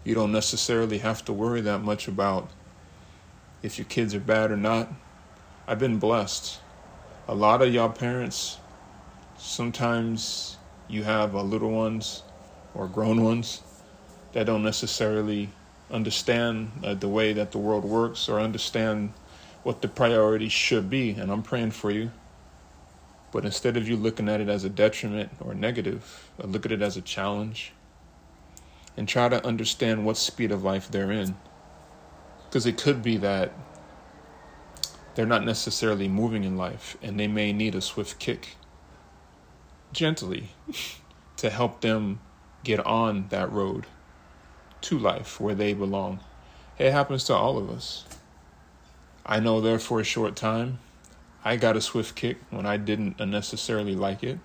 You 0.04 0.16
don't 0.16 0.32
necessarily 0.32 0.98
have 0.98 1.24
to 1.26 1.34
worry 1.34 1.62
that 1.62 1.80
much 1.80 2.08
about 2.08 2.50
if 3.62 3.78
your 3.78 3.86
kids 3.86 4.16
are 4.16 4.20
bad 4.20 4.52
or 4.52 4.58
not. 4.58 4.90
I've 5.68 5.80
been 5.80 6.00
blessed. 6.00 6.60
A 7.28 7.36
lot 7.36 7.62
of 7.62 7.74
y'all 7.74 7.90
parents, 7.90 8.58
sometimes 9.38 10.58
you 10.88 11.04
have 11.04 11.34
little 11.34 11.72
ones 11.72 12.24
or 12.74 12.88
grown 12.88 13.24
ones 13.24 13.62
that 14.34 14.46
don't 14.46 14.64
necessarily 14.64 15.50
understand 15.92 16.72
uh, 16.84 16.94
the 16.94 17.08
way 17.08 17.34
that 17.34 17.52
the 17.52 17.58
world 17.58 17.84
works 17.84 18.30
or 18.30 18.40
understand 18.40 19.14
what 19.64 19.82
the 19.82 19.88
priorities 19.88 20.52
should 20.52 20.90
be. 20.90 21.12
And 21.12 21.32
I'm 21.32 21.44
praying 21.44 21.72
for 21.72 21.92
you. 21.92 22.12
But 23.32 23.46
instead 23.46 23.78
of 23.78 23.88
you 23.88 23.96
looking 23.96 24.28
at 24.28 24.42
it 24.42 24.50
as 24.50 24.64
a 24.64 24.70
detriment 24.70 25.30
or 25.40 25.54
negative, 25.54 26.30
uh, 26.42 26.48
look 26.48 26.66
at 26.66 26.72
it 26.72 26.82
as 26.82 26.98
a 26.98 27.02
challenge 27.02 27.74
and 28.98 29.08
try 29.08 29.30
to 29.30 29.46
understand 29.46 30.06
what 30.06 30.18
speed 30.18 30.52
of 30.52 30.64
life 30.64 30.90
they're 30.90 31.12
in. 31.12 31.36
Because 32.50 32.66
it 32.66 32.78
could 32.78 33.04
be 33.04 33.18
that 33.18 33.52
they're 35.16 35.26
not 35.26 35.46
necessarily 35.46 36.08
moving 36.08 36.44
in 36.44 36.58
life 36.58 36.98
and 37.02 37.20
they 37.20 37.28
may 37.28 37.54
need 37.54 37.76
a 37.76 37.82
swift 37.82 38.20
kick 38.20 38.56
gently 39.92 40.50
to 41.38 41.50
help 41.50 41.82
them 41.82 42.20
get 42.64 42.80
on 42.86 43.28
that 43.30 43.52
road 43.52 43.86
to 44.82 44.98
life 44.98 45.40
where 45.40 45.56
they 45.56 45.74
belong. 45.74 46.20
It 46.78 46.92
happens 46.92 47.24
to 47.26 47.34
all 47.34 47.58
of 47.58 47.70
us. 47.70 48.06
I 49.26 49.40
know 49.40 49.62
there 49.62 49.80
for 49.80 50.00
a 50.00 50.04
short 50.04 50.36
time, 50.36 50.80
I 51.44 51.56
got 51.56 51.78
a 51.78 51.82
swift 51.82 52.16
kick 52.16 52.38
when 52.50 52.66
I 52.66 52.78
didn't 52.78 53.20
necessarily 53.20 53.96
like 53.96 54.24
it. 54.24 54.40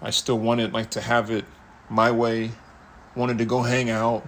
I 0.00 0.10
still 0.10 0.38
wanted 0.38 0.72
like 0.72 0.90
to 0.90 1.00
have 1.00 1.30
it 1.30 1.44
my 1.88 2.10
way, 2.10 2.50
wanted 3.14 3.38
to 3.38 3.44
go 3.44 3.62
hang 3.62 3.90
out 3.90 4.26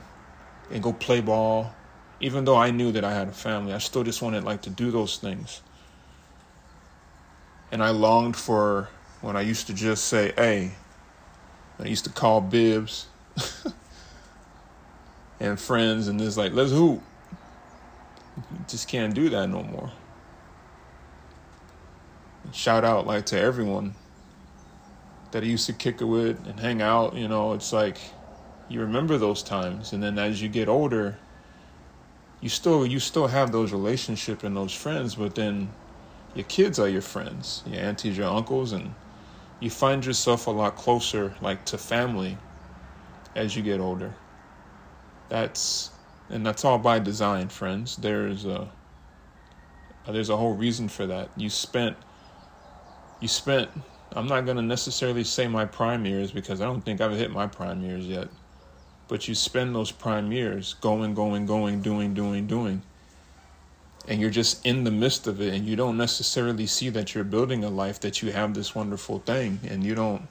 and 0.71 0.83
go 0.83 0.93
play 0.93 1.21
ball. 1.21 1.75
Even 2.21 2.45
though 2.45 2.57
I 2.57 2.71
knew 2.71 2.93
that 2.93 3.05
I 3.05 3.15
had 3.15 3.29
a 3.29 3.33
family, 3.33 3.73
I 3.73 3.79
still 3.79 4.03
just 4.03 4.23
wanted 4.23 4.45
like 4.45 4.63
to 4.63 4.71
do 4.71 4.91
those 4.91 5.19
things. 5.19 5.63
And 7.71 7.83
I 7.83 7.91
longed 7.91 8.37
for 8.37 8.89
when 9.21 9.37
I 9.37 9.43
used 9.43 9.67
to 9.69 9.75
just 9.75 10.05
say, 10.05 10.33
hey, 10.37 10.73
I 11.79 11.87
used 11.87 12.05
to 12.05 12.11
call 12.11 12.41
bibs. 12.41 13.07
and 15.41 15.59
friends 15.59 16.09
and 16.09 16.21
it's 16.21 16.37
like 16.37 16.53
let's 16.53 16.71
hoop. 16.71 17.03
You 18.37 18.65
just 18.69 18.89
can't 18.89 19.15
do 19.15 19.29
that 19.31 19.49
no 19.49 19.63
more. 19.63 19.91
Shout 22.53 22.85
out 22.85 23.07
like 23.07 23.27
to 23.27 23.39
everyone 23.39 23.95
that 25.33 25.43
I 25.43 25.47
used 25.47 25.67
to 25.67 25.73
kick 25.73 26.01
it 26.01 26.05
with 26.05 26.47
and 26.47 26.59
hang 26.59 26.81
out. 26.81 27.15
You 27.15 27.29
know, 27.29 27.53
it's 27.53 27.73
like 27.73 27.99
you 28.69 28.81
remember 28.81 29.19
those 29.19 29.43
times, 29.43 29.93
and 29.93 30.03
then 30.03 30.19
as 30.19 30.41
you 30.41 30.49
get 30.49 30.69
older, 30.69 31.19
you 32.41 32.49
still 32.49 32.87
you 32.87 33.01
still 33.01 33.27
have 33.27 33.53
those 33.53 33.73
relationships 33.73 34.45
and 34.45 34.57
those 34.57 34.75
friends, 34.75 35.17
but 35.17 35.35
then 35.35 35.71
your 36.35 36.45
kids 36.45 36.79
are 36.79 36.89
your 36.89 37.03
friends, 37.03 37.63
your 37.67 37.81
aunties, 37.81 38.17
your 38.17 38.29
uncles, 38.29 38.73
and 38.73 38.95
you 39.61 39.71
find 39.71 40.05
yourself 40.05 40.47
a 40.47 40.51
lot 40.51 40.77
closer, 40.77 41.35
like 41.41 41.65
to 41.67 41.79
family, 41.79 42.39
as 43.35 43.57
you 43.57 43.63
get 43.63 43.81
older. 43.81 44.15
That's 45.29 45.91
and 46.31 46.47
that's 46.47 46.65
all 46.65 46.79
by 46.79 46.99
design, 46.99 47.49
friends. 47.49 47.97
There's 47.97 48.45
a 48.45 48.69
there's 50.07 50.31
a 50.31 50.37
whole 50.37 50.55
reason 50.55 50.89
for 50.89 51.07
that. 51.07 51.31
You 51.37 51.51
spent 51.51 51.97
you 53.21 53.29
spent 53.29 53.71
I'm 54.13 54.27
not 54.27 54.47
to 54.47 54.63
necessarily 54.63 55.25
say 55.25 55.49
my 55.49 55.65
prime 55.65 56.07
years 56.07 56.31
because 56.31 56.61
I 56.61 56.65
don't 56.65 56.81
think 56.83 57.01
I've 57.01 57.13
hit 57.13 57.31
my 57.31 57.47
prime 57.47 57.83
years 57.83 58.07
yet. 58.07 58.29
But 59.09 59.27
you 59.27 59.35
spend 59.35 59.75
those 59.75 59.91
prime 59.91 60.31
years 60.31 60.75
going, 60.75 61.15
going, 61.15 61.47
going, 61.47 61.81
doing, 61.81 62.15
doing, 62.15 62.47
doing. 62.47 62.83
And 64.07 64.21
you're 64.21 64.31
just 64.31 64.65
in 64.65 64.85
the 64.85 64.91
midst 64.91 65.27
of 65.27 65.41
it, 65.41 65.53
and 65.53 65.67
you 65.67 65.77
don't 65.77 65.97
necessarily 65.97 66.67
see 66.67 66.91
that 66.91 67.15
you're 67.15 67.25
building 67.25 67.65
a 67.65 67.71
life, 67.71 68.01
that 68.01 68.23
you 68.23 68.33
have 68.33 68.55
this 68.55 68.75
wonderful 68.75 69.19
thing, 69.19 69.61
and 69.69 69.85
you 69.85 69.95
don't 69.95 70.29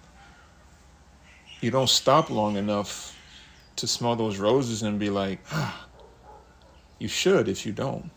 you 1.60 1.72
don't 1.72 1.90
stop 1.90 2.30
long 2.30 2.56
enough 2.56 3.18
to 3.78 3.88
smell 3.88 4.16
those 4.16 4.38
roses 4.38 4.84
and 4.84 5.00
be 5.00 5.10
like, 5.10 5.40
ah, 5.52 5.88
you 7.00 7.08
should 7.08 7.48
if 7.48 7.66
you 7.66 7.72
don't. 7.72 8.12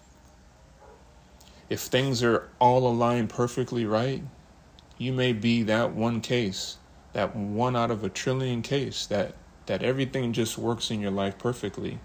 If 1.70 1.80
things 1.80 2.22
are 2.22 2.48
all 2.58 2.86
aligned 2.86 3.30
perfectly 3.30 3.86
right, 3.86 4.22
you 4.98 5.12
may 5.12 5.32
be 5.32 5.62
that 5.64 5.92
one 5.92 6.20
case, 6.20 6.76
that 7.12 7.34
one 7.34 7.76
out 7.76 7.90
of 7.90 8.04
a 8.04 8.08
trillion 8.08 8.60
case 8.60 9.06
that 9.06 9.34
that 9.70 9.84
everything 9.84 10.32
just 10.32 10.58
works 10.58 10.90
in 10.90 11.00
your 11.00 11.12
life 11.12 11.38
perfectly 11.38 12.00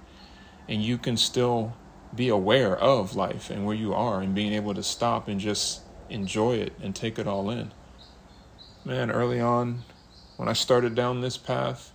and 0.70 0.84
you 0.84 1.00
can 1.00 1.18
still 1.18 1.76
be 2.16 2.30
aware 2.30 2.78
of 2.78 3.16
life 3.16 3.50
and 3.50 3.66
where 3.66 3.76
you 3.76 3.92
are 3.92 4.22
and 4.22 4.36
being 4.36 4.54
able 4.54 4.76
to 4.76 4.84
stop 4.84 5.28
and 5.28 5.40
just 5.40 5.82
enjoy 6.08 6.54
it 6.54 6.72
and 6.84 6.96
take 6.96 7.18
it 7.18 7.26
all 7.26 7.50
in. 7.50 7.72
Man, 8.86 9.10
early 9.10 9.42
on 9.42 9.84
when 10.38 10.48
I 10.48 10.54
started 10.54 10.94
down 10.94 11.22
this 11.22 11.38
path, 11.38 11.92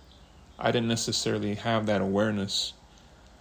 I 0.59 0.71
didn't 0.71 0.89
necessarily 0.89 1.55
have 1.55 1.85
that 1.85 2.01
awareness. 2.01 2.73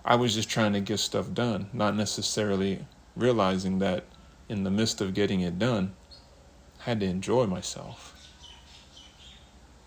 I 0.04 0.14
was 0.14 0.36
just 0.36 0.48
trying 0.48 0.74
to 0.74 0.80
get 0.80 0.98
stuff 0.98 1.34
done, 1.34 1.68
not 1.72 1.96
necessarily 1.96 2.86
realizing 3.16 3.80
that 3.80 4.04
in 4.48 4.62
the 4.62 4.70
midst 4.70 5.00
of 5.00 5.14
getting 5.14 5.40
it 5.40 5.58
done, 5.58 5.96
I 6.78 6.84
had 6.84 7.00
to 7.00 7.06
enjoy 7.06 7.46
myself. 7.46 8.19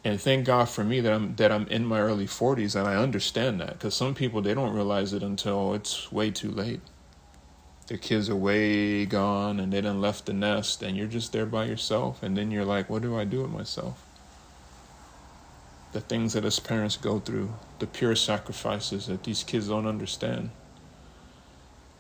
And 0.06 0.20
thank 0.20 0.46
God 0.46 0.68
for 0.68 0.84
me 0.84 1.00
that 1.00 1.14
I'm 1.14 1.36
that 1.36 1.52
I'm 1.52 1.66
in 1.68 1.86
my 1.86 2.02
early 2.02 2.26
40s 2.28 2.76
and 2.76 2.88
I 2.88 2.96
understand 2.96 3.62
that 3.62 3.74
because 3.74 3.96
some 3.96 4.14
people 4.14 4.42
they 4.42 4.54
don't 4.54 4.74
realize 4.74 5.14
it 5.14 5.24
until 5.24 5.74
it's 5.74 6.12
way 6.12 6.30
too 6.30 6.52
late. 6.52 6.82
Their 7.88 7.98
kids 7.98 8.30
are 8.30 8.36
way 8.36 9.06
gone 9.06 9.60
and 9.60 9.72
they 9.72 9.80
done 9.80 10.02
left 10.02 10.26
the 10.26 10.34
nest 10.34 10.84
and 10.84 10.98
you're 10.98 11.08
just 11.08 11.32
there 11.32 11.46
by 11.46 11.66
yourself 11.66 12.22
and 12.22 12.38
then 12.38 12.52
you're 12.52 12.66
like, 12.66 12.90
what 12.90 13.02
do 13.02 13.18
I 13.18 13.24
do 13.24 13.42
with 13.42 13.52
myself? 13.52 14.04
The 15.94 16.02
things 16.02 16.34
that 16.34 16.44
us 16.44 16.60
parents 16.60 16.98
go 16.98 17.20
through, 17.20 17.54
the 17.80 17.88
pure 17.88 18.16
sacrifices 18.16 19.08
that 19.08 19.24
these 19.24 19.44
kids 19.44 19.70
don't 19.70 19.88
understand. 19.88 20.50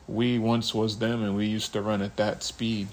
We 0.07 0.39
once 0.39 0.73
was 0.73 0.97
them 0.99 1.23
and 1.23 1.37
we 1.37 1.45
used 1.45 1.71
to 1.73 1.81
run 1.81 2.01
at 2.01 2.17
that 2.17 2.43
speed. 2.43 2.89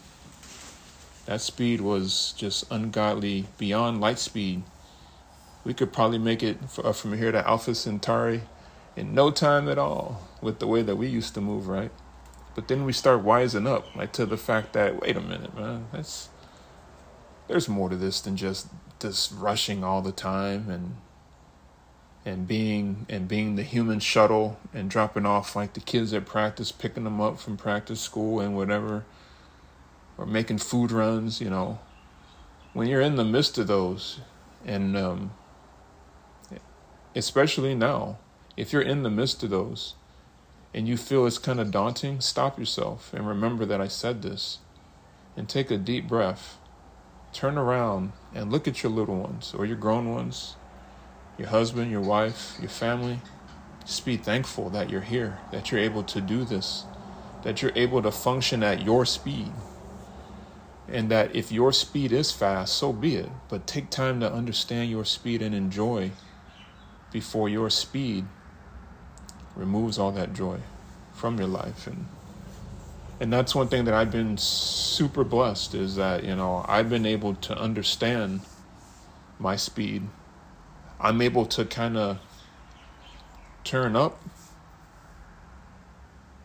That 1.27 1.41
speed 1.41 1.81
was 1.81 2.33
just 2.37 2.71
ungodly 2.71 3.47
beyond 3.59 4.01
light 4.01 4.19
speed 4.21 4.63
we 5.65 5.75
could 5.75 5.93
probably 5.93 6.19
make 6.19 6.43
it 6.43 6.59
uh, 6.83 6.93
from 6.93 7.17
here 7.17 7.33
to 7.33 7.47
Alpha 7.47 7.75
Centauri 7.75 8.43
in 8.97 9.15
no 9.15 9.31
time 9.31 9.69
at 9.69 9.79
all 9.79 10.29
with 10.41 10.59
the 10.59 10.67
way 10.67 10.83
that 10.83 10.97
we 10.97 11.07
used 11.07 11.35
to 11.35 11.41
move, 11.41 11.69
right? 11.69 11.91
But 12.55 12.69
then 12.69 12.85
we 12.85 12.93
start 12.93 13.25
wising 13.25 13.67
up, 13.67 13.95
like 13.95 14.13
to 14.15 14.27
the 14.27 14.37
fact 14.37 14.73
that 14.73 15.01
wait 15.01 15.17
a 15.17 15.21
minute, 15.21 15.57
man, 15.57 15.87
that's 15.93 16.29
there's 17.49 17.69
more 17.69 17.89
to 17.89 17.97
this 17.97 18.21
than 18.21 18.37
just 18.37 18.69
just 19.01 19.33
rushing 19.33 19.83
all 19.83 20.03
the 20.03 20.13
time 20.13 20.71
and 20.71 20.97
and 22.25 22.47
being 22.47 23.07
and 23.09 23.29
being 23.29 23.57
the 23.57 23.63
human 23.63 24.01
shuttle 24.01 24.59
and 24.75 24.91
dropping 24.91 25.27
off 25.27 25.57
like 25.57 25.75
the 25.75 25.81
kids 25.81 26.13
at 26.13 26.27
practice, 26.27 26.73
picking 26.73 27.05
them 27.05 27.21
up 27.21 27.39
from 27.39 27.57
practice 27.57 28.01
school 28.01 28.41
and 28.41 28.57
whatever, 28.57 29.05
or 30.19 30.27
making 30.27 30.59
food 30.59 30.93
runs, 30.93 31.41
you 31.41 31.49
know. 31.49 31.79
When 32.73 32.87
you're 32.87 33.01
in 33.01 33.17
the 33.17 33.25
midst 33.25 33.59
of 33.59 33.67
those, 33.67 34.21
and 34.65 34.97
um, 34.97 35.33
especially 37.15 37.75
now, 37.75 38.19
if 38.57 38.73
you're 38.73 38.83
in 38.83 39.03
the 39.03 39.11
midst 39.11 39.43
of 39.43 39.51
those 39.51 39.95
and 40.75 40.87
you 40.87 40.97
feel 40.97 41.27
it's 41.27 41.39
kind 41.39 41.61
of 41.61 41.71
daunting, 41.71 42.21
stop 42.21 42.59
yourself 42.59 43.13
and 43.13 43.27
remember 43.27 43.65
that 43.67 43.81
I 43.81 43.89
said 43.89 44.23
this 44.23 44.59
and 45.37 45.49
take 45.49 45.71
a 45.71 45.79
deep 45.79 46.07
breath. 46.07 46.59
Turn 47.33 47.57
around 47.57 48.13
and 48.35 48.51
look 48.51 48.67
at 48.67 48.83
your 48.83 48.93
little 48.93 49.17
ones 49.17 49.55
or 49.57 49.65
your 49.65 49.77
grown 49.77 50.13
ones, 50.13 50.57
your 51.39 51.49
husband, 51.49 51.91
your 51.91 52.01
wife, 52.01 52.57
your 52.61 52.69
family. 52.69 53.21
Just 53.85 54.05
be 54.05 54.17
thankful 54.17 54.69
that 54.71 54.91
you're 54.91 55.01
here, 55.01 55.39
that 55.53 55.71
you're 55.71 55.81
able 55.81 56.03
to 56.05 56.21
do 56.21 56.45
this, 56.45 56.85
that 57.43 57.63
you're 57.63 57.73
able 57.75 58.03
to 58.03 58.13
function 58.13 58.63
at 58.63 58.83
your 58.83 59.07
speed. 59.07 59.53
And 60.89 61.09
that 61.11 61.35
if 61.35 61.53
your 61.53 61.73
speed 61.73 62.13
is 62.13 62.33
fast, 62.33 62.75
so 62.75 62.93
be 62.93 63.15
it. 63.15 63.31
But 63.49 63.67
take 63.67 63.91
time 63.91 64.19
to 64.21 64.33
understand 64.33 64.91
your 64.91 65.05
speed 65.05 65.41
and 65.41 65.55
enjoy 65.55 66.11
before 67.13 67.49
your 67.49 67.71
speed 67.71 68.25
removes 69.57 69.99
all 69.99 70.13
that 70.13 70.33
joy 70.33 70.59
from 71.13 71.39
your 71.39 71.49
life. 71.49 71.87
And 71.87 72.07
and 73.21 73.31
that's 73.31 73.55
one 73.55 73.69
thing 73.69 73.85
that 73.85 73.93
I've 73.93 74.11
been 74.11 74.39
super 74.39 75.25
blessed 75.25 75.75
is 75.75 75.97
that 75.97 76.25
you 76.25 76.35
know 76.35 76.65
I've 76.67 76.89
been 76.89 77.07
able 77.07 77.35
to 77.35 77.59
understand 77.59 78.41
my 79.39 79.57
speed. 79.57 80.09
I'm 80.99 81.21
able 81.23 81.47
to 81.47 81.65
kind 81.65 81.97
of 81.97 82.19
turn 83.65 83.97
up 83.97 84.21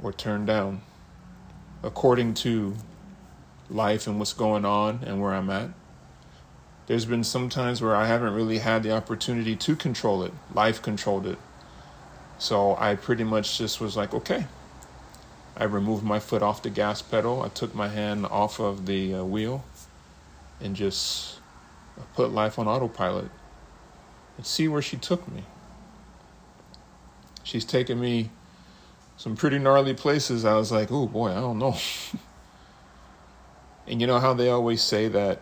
or 0.02 0.12
turn 0.12 0.46
down 0.46 0.82
according 1.84 2.34
to 2.34 2.76
life 3.70 4.08
and 4.08 4.20
what's 4.20 4.34
going 4.34 4.66
on 4.66 5.02
and 5.06 5.22
where 5.22 5.34
I'm 5.34 5.50
at 5.50 5.70
there's 6.88 7.06
been 7.06 7.24
some 7.24 7.50
times 7.50 7.82
where 7.82 7.96
I 7.96 8.06
haven't 8.06 8.34
really 8.34 8.60
had 8.60 8.84
the 8.84 8.92
opportunity 8.92 9.56
to 9.56 9.76
control 9.76 10.24
it. 10.24 10.34
Life 10.54 10.82
controlled 10.82 11.26
it. 11.26 11.40
So 12.38 12.76
I 12.78 12.96
pretty 12.96 13.24
much 13.24 13.58
just 13.58 13.82
was 13.82 13.98
like, 13.98 14.14
okay. 14.14 14.46
I 15.58 15.64
removed 15.64 16.04
my 16.04 16.20
foot 16.20 16.44
off 16.44 16.62
the 16.62 16.70
gas 16.70 17.02
pedal. 17.02 17.42
I 17.42 17.48
took 17.48 17.74
my 17.74 17.88
hand 17.88 18.26
off 18.26 18.60
of 18.60 18.86
the 18.86 19.16
uh, 19.16 19.24
wheel 19.24 19.64
and 20.62 20.76
just 20.76 21.40
put 22.14 22.32
life 22.32 22.60
on 22.60 22.68
autopilot 22.68 23.30
and 24.38 24.46
see 24.46 24.68
where 24.68 24.82
she 24.82 24.98
took 24.98 25.28
me. 25.32 25.44
She's 27.44 27.66
taken 27.66 28.00
me 28.00 28.32
some 29.18 29.36
pretty 29.36 29.60
gnarly 29.60 29.94
places. 29.94 30.46
I 30.46 30.56
was 30.56 30.72
like, 30.72 30.92
oh 30.92 31.08
boy, 31.08 31.32
I 31.32 31.36
don't 31.36 31.58
know. 31.58 31.78
and 33.88 34.02
you 34.02 34.08
know 34.08 34.20
how 34.20 34.34
they 34.34 34.50
always 34.50 34.82
say 34.82 35.08
that 35.08 35.42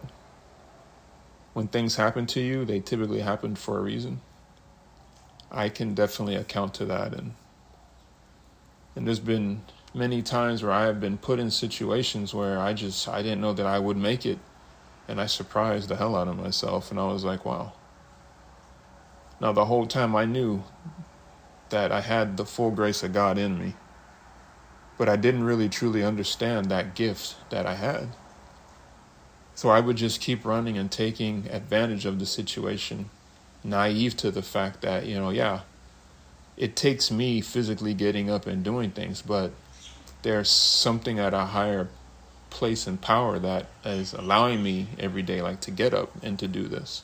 when 1.54 1.68
things 1.68 1.96
happen 1.96 2.26
to 2.28 2.42
you, 2.42 2.66
they 2.66 2.80
typically 2.80 3.22
happen 3.22 3.56
for 3.56 3.78
a 3.78 3.82
reason. 3.82 4.22
I 5.52 5.70
can 5.70 5.94
definitely 5.94 6.36
account 6.36 6.74
to 6.76 6.86
that 6.86 7.14
and 7.14 7.34
and 8.96 9.08
there's 9.08 9.20
been 9.20 9.62
many 9.94 10.22
times 10.22 10.62
where 10.62 10.72
I 10.72 10.86
have 10.86 11.00
been 11.00 11.18
put 11.18 11.40
in 11.40 11.50
situations 11.50 12.34
where 12.34 12.60
I 12.60 12.74
just 12.74 13.08
I 13.08 13.22
didn't 13.22 13.42
know 13.42 13.54
that 13.54 13.66
I 13.66 13.80
would 13.80 13.98
make 13.98 14.26
it 14.26 14.40
and 15.08 15.22
I 15.22 15.26
surprised 15.26 15.90
the 15.90 15.96
hell 15.96 16.16
out 16.16 16.28
of 16.28 16.38
myself 16.38 16.90
and 16.92 17.00
I 17.00 17.06
was 17.08 17.24
like, 17.24 17.46
wow. 17.46 17.74
Now 19.40 19.52
the 19.52 19.66
whole 19.66 19.86
time 19.86 20.16
I 20.16 20.26
knew 20.26 20.64
that 21.70 21.92
I 21.92 22.02
had 22.02 22.38
the 22.38 22.46
full 22.46 22.72
grace 22.72 23.04
of 23.04 23.14
God 23.14 23.38
in 23.38 23.60
me. 23.60 23.74
But 24.98 25.10
I 25.10 25.16
didn't 25.16 25.44
really 25.44 25.70
truly 25.70 26.04
understand 26.04 26.68
that 26.68 26.94
gift 26.94 27.36
that 27.50 27.66
I 27.66 27.74
had. 27.74 28.10
So 29.56 29.70
I 29.70 29.80
would 29.80 29.98
just 29.98 30.20
keep 30.20 30.46
running 30.46 30.78
and 30.78 30.92
taking 30.92 31.48
advantage 31.50 32.06
of 32.06 32.20
the 32.20 32.26
situation, 32.26 33.10
naive 33.64 34.18
to 34.18 34.32
the 34.32 34.42
fact 34.42 34.82
that, 34.82 35.06
you 35.06 35.16
know, 35.16 35.30
yeah, 35.30 35.62
it 36.58 36.76
takes 36.76 37.12
me 37.12 37.42
physically 37.42 37.94
getting 37.94 38.30
up 38.30 38.48
and 38.48 38.64
doing 38.64 38.92
things, 38.92 39.22
but 39.22 39.52
there's 40.24 40.50
something 40.50 41.20
at 41.20 41.34
a 41.34 41.46
higher 41.46 41.88
place 42.50 42.86
and 42.86 43.02
power 43.02 43.40
that 43.40 43.66
is 43.84 44.14
allowing 44.14 44.62
me 44.62 44.88
every 45.00 45.24
day 45.24 45.42
like 45.42 45.60
to 45.62 45.72
get 45.72 45.94
up 45.94 46.12
and 46.24 46.38
to 46.40 46.48
do 46.48 46.68
this. 46.68 47.04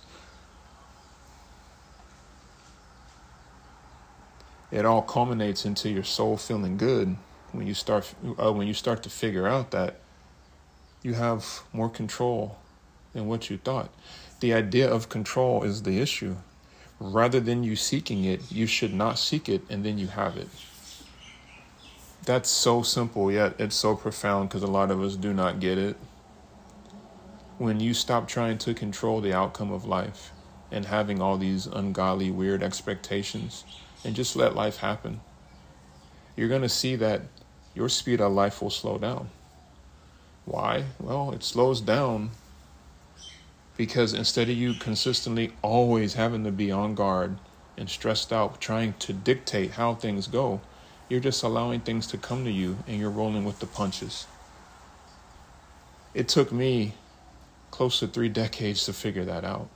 It 4.71 4.85
all 4.85 5.01
culminates 5.01 5.65
into 5.65 5.89
your 5.89 6.03
soul 6.03 6.37
feeling 6.37 6.77
good 6.77 7.17
when 7.51 7.65
you 7.65 7.73
start 7.73 8.13
uh, 8.37 8.53
when 8.53 8.67
you 8.67 8.75
start 8.75 9.01
to 9.03 9.09
figure 9.09 9.47
out 9.47 9.71
that 9.71 9.95
you 11.01 11.13
have 11.13 11.61
more 11.71 11.89
control 11.89 12.57
than 13.13 13.27
what 13.27 13.49
you 13.49 13.57
thought. 13.57 13.89
The 14.39 14.53
idea 14.53 14.89
of 14.89 15.09
control 15.09 15.63
is 15.63 15.83
the 15.83 15.99
issue. 15.99 16.35
Rather 16.99 17.39
than 17.39 17.63
you 17.63 17.75
seeking 17.75 18.25
it, 18.25 18.51
you 18.51 18.65
should 18.65 18.93
not 18.93 19.17
seek 19.17 19.47
it 19.47 19.61
and 19.69 19.85
then 19.85 19.97
you 19.97 20.07
have 20.07 20.35
it. 20.35 20.49
That's 22.25 22.49
so 22.49 22.81
simple, 22.81 23.31
yet 23.31 23.55
it's 23.59 23.75
so 23.75 23.95
profound 23.95 24.49
because 24.49 24.63
a 24.63 24.67
lot 24.67 24.91
of 24.91 25.01
us 25.01 25.15
do 25.15 25.33
not 25.33 25.59
get 25.59 25.77
it. 25.77 25.97
When 27.57 27.79
you 27.79 27.93
stop 27.93 28.27
trying 28.27 28.57
to 28.59 28.73
control 28.73 29.21
the 29.21 29.33
outcome 29.33 29.71
of 29.71 29.85
life 29.85 30.31
and 30.71 30.85
having 30.85 31.21
all 31.21 31.37
these 31.37 31.65
ungodly, 31.65 32.31
weird 32.31 32.61
expectations 32.61 33.63
and 34.03 34.15
just 34.15 34.35
let 34.35 34.55
life 34.55 34.77
happen, 34.77 35.21
you're 36.35 36.49
going 36.49 36.61
to 36.61 36.69
see 36.69 36.95
that 36.97 37.21
your 37.73 37.89
speed 37.89 38.21
of 38.21 38.31
life 38.33 38.61
will 38.61 38.69
slow 38.69 38.97
down. 38.97 39.29
Why? 40.49 40.85
Well, 40.99 41.31
it 41.31 41.43
slows 41.43 41.79
down 41.79 42.31
because 43.77 44.13
instead 44.15 44.49
of 44.49 44.57
you 44.57 44.73
consistently 44.73 45.53
always 45.61 46.15
having 46.15 46.43
to 46.43 46.51
be 46.51 46.71
on 46.71 46.95
guard 46.95 47.37
and 47.77 47.87
stressed 47.87 48.33
out 48.33 48.59
trying 48.59 48.93
to 48.93 49.13
dictate 49.13 49.73
how 49.73 49.93
things 49.93 50.25
go, 50.25 50.59
you're 51.07 51.19
just 51.19 51.43
allowing 51.43 51.81
things 51.81 52.07
to 52.07 52.17
come 52.17 52.45
to 52.45 52.51
you 52.51 52.77
and 52.87 52.99
you're 52.99 53.11
rolling 53.11 53.45
with 53.45 53.59
the 53.59 53.67
punches. 53.67 54.25
It 56.15 56.27
took 56.27 56.51
me 56.51 56.95
close 57.69 57.99
to 57.99 58.07
three 58.07 58.29
decades 58.29 58.85
to 58.85 58.93
figure 58.93 59.25
that 59.25 59.45
out. 59.45 59.69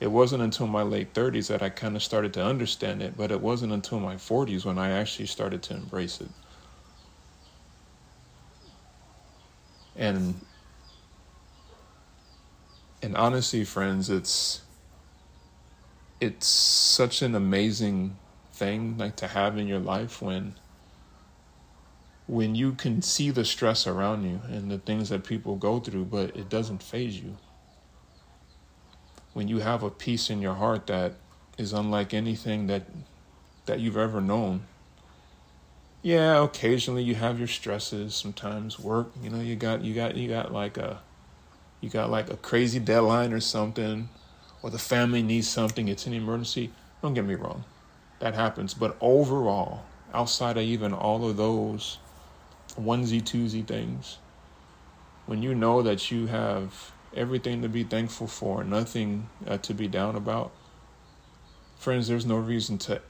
It 0.00 0.10
wasn't 0.10 0.42
until 0.42 0.66
my 0.66 0.82
late 0.82 1.12
30s 1.12 1.48
that 1.48 1.60
I 1.60 1.68
kind 1.68 1.94
of 1.94 2.02
started 2.02 2.32
to 2.34 2.42
understand 2.42 3.02
it, 3.02 3.18
but 3.18 3.30
it 3.30 3.42
wasn't 3.42 3.74
until 3.74 4.00
my 4.00 4.14
40s 4.14 4.64
when 4.64 4.78
I 4.78 4.92
actually 4.92 5.26
started 5.26 5.62
to 5.64 5.74
embrace 5.74 6.22
it. 6.22 6.30
And 10.00 10.40
and 13.02 13.16
honestly, 13.16 13.64
friends, 13.64 14.08
it's 14.08 14.62
it's 16.20 16.46
such 16.46 17.22
an 17.22 17.34
amazing 17.34 18.16
thing 18.52 18.98
like 18.98 19.16
to 19.16 19.28
have 19.28 19.56
in 19.56 19.66
your 19.66 19.78
life 19.78 20.20
when 20.20 20.54
when 22.26 22.54
you 22.54 22.72
can 22.72 23.02
see 23.02 23.30
the 23.30 23.44
stress 23.44 23.86
around 23.86 24.24
you 24.24 24.40
and 24.48 24.70
the 24.70 24.78
things 24.78 25.10
that 25.10 25.24
people 25.24 25.56
go 25.56 25.80
through, 25.80 26.04
but 26.04 26.34
it 26.36 26.48
doesn't 26.48 26.82
faze 26.82 27.20
you. 27.20 27.36
When 29.32 29.48
you 29.48 29.58
have 29.58 29.82
a 29.82 29.90
peace 29.90 30.30
in 30.30 30.40
your 30.40 30.54
heart 30.54 30.86
that 30.86 31.14
is 31.58 31.72
unlike 31.74 32.14
anything 32.14 32.68
that 32.68 32.84
that 33.66 33.80
you've 33.80 33.98
ever 33.98 34.22
known. 34.22 34.62
Yeah, 36.02 36.42
occasionally 36.42 37.02
you 37.02 37.14
have 37.16 37.38
your 37.38 37.48
stresses, 37.48 38.14
sometimes 38.14 38.78
work, 38.78 39.08
you 39.22 39.28
know, 39.28 39.40
you 39.40 39.54
got 39.54 39.82
you 39.82 39.94
got 39.94 40.16
you 40.16 40.28
got 40.28 40.50
like 40.50 40.78
a 40.78 41.00
you 41.80 41.90
got 41.90 42.10
like 42.10 42.30
a 42.30 42.36
crazy 42.38 42.78
deadline 42.78 43.34
or 43.34 43.40
something, 43.40 44.08
or 44.62 44.70
the 44.70 44.78
family 44.78 45.22
needs 45.22 45.48
something, 45.48 45.88
it's 45.88 46.06
an 46.06 46.14
emergency. 46.14 46.70
Don't 47.02 47.14
get 47.14 47.26
me 47.26 47.34
wrong. 47.34 47.64
That 48.18 48.34
happens. 48.34 48.72
But 48.74 48.96
overall, 49.00 49.84
outside 50.14 50.56
of 50.56 50.62
even 50.62 50.92
all 50.94 51.28
of 51.28 51.36
those 51.36 51.98
onesie 52.78 53.22
twosie 53.22 53.66
things. 53.66 54.18
When 55.26 55.42
you 55.42 55.54
know 55.54 55.82
that 55.82 56.10
you 56.10 56.26
have 56.26 56.92
everything 57.14 57.62
to 57.62 57.68
be 57.68 57.84
thankful 57.84 58.26
for, 58.26 58.64
nothing 58.64 59.28
uh, 59.46 59.58
to 59.58 59.74
be 59.74 59.86
down 59.86 60.16
about, 60.16 60.50
friends, 61.78 62.08
there's 62.08 62.26
no 62.26 62.36
reason 62.36 62.78
to 62.78 63.00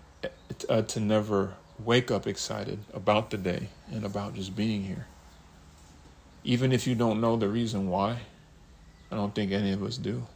uh, 0.68 0.82
to 0.82 1.00
never 1.00 1.54
wake 1.84 2.10
up 2.10 2.26
excited 2.26 2.78
about 2.92 3.30
the 3.30 3.38
day 3.38 3.68
and 3.90 4.04
about 4.04 4.34
just 4.34 4.54
being 4.54 4.84
here. 4.84 5.06
Even 6.44 6.72
if 6.72 6.86
you 6.86 6.94
don't 6.94 7.20
know 7.20 7.36
the 7.36 7.48
reason 7.48 7.88
why, 7.88 8.18
I 9.10 9.16
don't 9.16 9.34
think 9.34 9.52
any 9.52 9.72
of 9.72 9.82
us 9.82 9.96
do. 9.96 10.26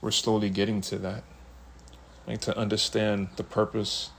We're 0.00 0.10
slowly 0.10 0.50
getting 0.50 0.80
to 0.82 0.98
that. 0.98 1.24
Like 2.26 2.40
to 2.42 2.56
understand 2.56 3.28
the 3.36 3.44
purpose 3.44 4.10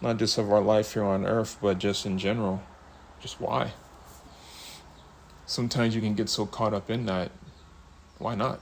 not 0.00 0.16
just 0.16 0.38
of 0.38 0.50
our 0.50 0.60
life 0.60 0.94
here 0.94 1.04
on 1.04 1.26
earth, 1.26 1.58
but 1.60 1.78
just 1.78 2.06
in 2.06 2.18
general. 2.18 2.62
Just 3.20 3.40
why? 3.40 3.72
Sometimes 5.46 5.94
you 5.94 6.00
can 6.00 6.14
get 6.14 6.28
so 6.28 6.46
caught 6.46 6.72
up 6.72 6.90
in 6.90 7.06
that. 7.06 7.30
Why 8.18 8.34
not? 8.34 8.60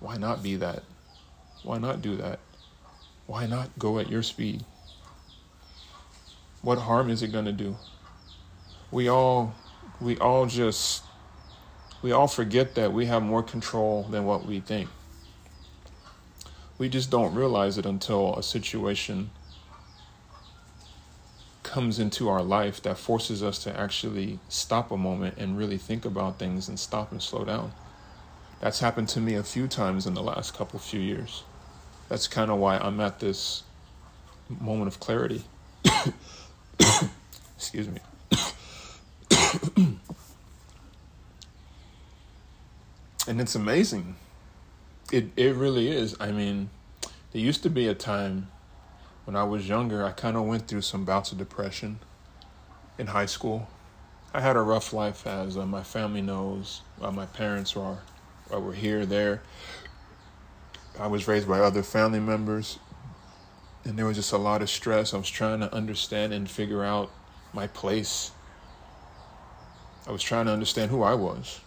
Why 0.00 0.16
not 0.16 0.42
be 0.42 0.56
that? 0.56 0.82
Why 1.62 1.78
not 1.78 2.02
do 2.02 2.16
that? 2.16 2.40
Why 3.26 3.46
not 3.46 3.78
go 3.78 3.98
at 3.98 4.10
your 4.10 4.22
speed? 4.22 4.64
What 6.62 6.78
harm 6.78 7.10
is 7.10 7.22
it 7.22 7.32
going 7.32 7.44
to 7.44 7.52
do? 7.52 7.76
We 8.90 9.08
all 9.08 9.54
we 10.00 10.16
all 10.18 10.46
just 10.46 11.04
we 12.02 12.12
all 12.12 12.28
forget 12.28 12.74
that 12.74 12.92
we 12.92 13.06
have 13.06 13.22
more 13.22 13.42
control 13.42 14.04
than 14.04 14.24
what 14.24 14.46
we 14.46 14.60
think. 14.60 14.88
We 16.78 16.88
just 16.88 17.10
don't 17.10 17.34
realize 17.34 17.76
it 17.76 17.84
until 17.84 18.34
a 18.36 18.42
situation 18.42 19.30
comes 21.62 21.98
into 21.98 22.28
our 22.28 22.42
life 22.42 22.82
that 22.82 22.98
forces 22.98 23.42
us 23.42 23.62
to 23.62 23.78
actually 23.78 24.40
stop 24.48 24.90
a 24.90 24.96
moment 24.96 25.36
and 25.38 25.56
really 25.56 25.78
think 25.78 26.04
about 26.04 26.38
things 26.38 26.68
and 26.68 26.80
stop 26.80 27.12
and 27.12 27.22
slow 27.22 27.44
down. 27.44 27.72
That's 28.60 28.80
happened 28.80 29.08
to 29.10 29.20
me 29.20 29.34
a 29.34 29.44
few 29.44 29.68
times 29.68 30.06
in 30.06 30.14
the 30.14 30.22
last 30.22 30.52
couple 30.54 30.78
few 30.78 31.00
years. 31.00 31.44
That's 32.10 32.28
kind 32.28 32.50
of 32.50 32.58
why 32.58 32.76
I'm 32.76 33.00
at 33.00 33.20
this 33.20 33.62
moment 34.50 34.88
of 34.88 35.00
clarity. 35.00 35.44
Excuse 37.56 37.88
me. 37.88 38.00
and 43.26 43.40
it's 43.40 43.54
amazing 43.54 44.16
it 45.12 45.30
it 45.36 45.54
really 45.54 45.88
is. 45.88 46.16
I 46.20 46.30
mean, 46.32 46.70
there 47.32 47.42
used 47.42 47.62
to 47.64 47.70
be 47.70 47.88
a 47.88 47.94
time 47.94 48.48
when 49.24 49.36
I 49.36 49.44
was 49.44 49.68
younger. 49.68 50.04
I 50.04 50.12
kind 50.12 50.36
of 50.36 50.44
went 50.44 50.68
through 50.68 50.82
some 50.82 51.04
bouts 51.04 51.32
of 51.32 51.38
depression 51.38 52.00
in 52.98 53.08
high 53.08 53.26
school. 53.26 53.68
I 54.32 54.40
had 54.40 54.56
a 54.56 54.62
rough 54.62 54.92
life, 54.92 55.26
as 55.26 55.56
uh, 55.56 55.66
my 55.66 55.82
family 55.82 56.22
knows. 56.22 56.82
Uh, 57.00 57.10
my 57.10 57.26
parents 57.26 57.74
were 57.74 57.98
uh, 58.52 58.60
were 58.60 58.72
here, 58.72 59.04
there. 59.04 59.42
I 61.00 61.08
was 61.08 61.26
raised 61.26 61.48
by 61.48 61.58
other 61.58 61.82
family 61.82 62.20
members, 62.20 62.78
and 63.84 63.98
there 63.98 64.06
was 64.06 64.16
just 64.16 64.32
a 64.32 64.38
lot 64.38 64.62
of 64.62 64.70
stress. 64.70 65.14
I 65.14 65.16
was 65.16 65.30
trying 65.30 65.60
to 65.60 65.74
understand 65.74 66.32
and 66.32 66.48
figure 66.48 66.84
out 66.84 67.10
my 67.52 67.66
place. 67.66 68.30
I 70.06 70.12
was 70.12 70.22
trying 70.22 70.46
to 70.46 70.52
understand 70.52 70.90
who 70.90 71.02
I 71.02 71.14
was 71.14 71.60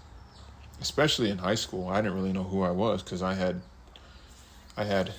especially 0.83 1.29
in 1.29 1.37
high 1.37 1.55
school, 1.55 1.87
I 1.87 2.01
didn't 2.01 2.15
really 2.15 2.33
know 2.33 2.43
who 2.43 2.61
I 2.61 2.71
was 2.71 3.01
because 3.01 3.21
I 3.21 3.33
had 3.33 3.61
I 4.75 4.83
had 4.83 5.13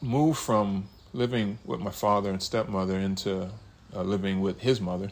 moved 0.00 0.38
from 0.38 0.88
living 1.12 1.58
with 1.64 1.80
my 1.80 1.92
father 1.92 2.30
and 2.30 2.42
stepmother 2.42 2.98
into 2.98 3.50
uh, 3.94 4.02
living 4.02 4.40
with 4.40 4.60
his 4.60 4.80
mother, 4.80 5.10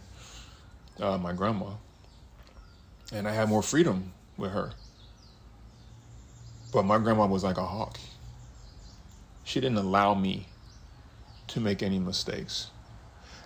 uh, 0.99 1.17
my 1.19 1.33
grandma, 1.33 1.71
and 3.13 3.29
I 3.29 3.35
had 3.35 3.49
more 3.49 3.63
freedom 3.63 4.13
with 4.37 4.51
her. 4.51 4.73
But 6.73 6.85
my 6.85 6.99
grandma 6.99 7.27
was 7.27 7.45
like 7.45 7.57
a 7.57 7.65
hawk. 7.65 7.99
She 9.45 9.61
didn't 9.61 9.79
allow 9.79 10.15
me 10.15 10.47
to 11.49 11.61
make 11.61 11.83
any 11.83 11.99
mistakes. 11.99 12.71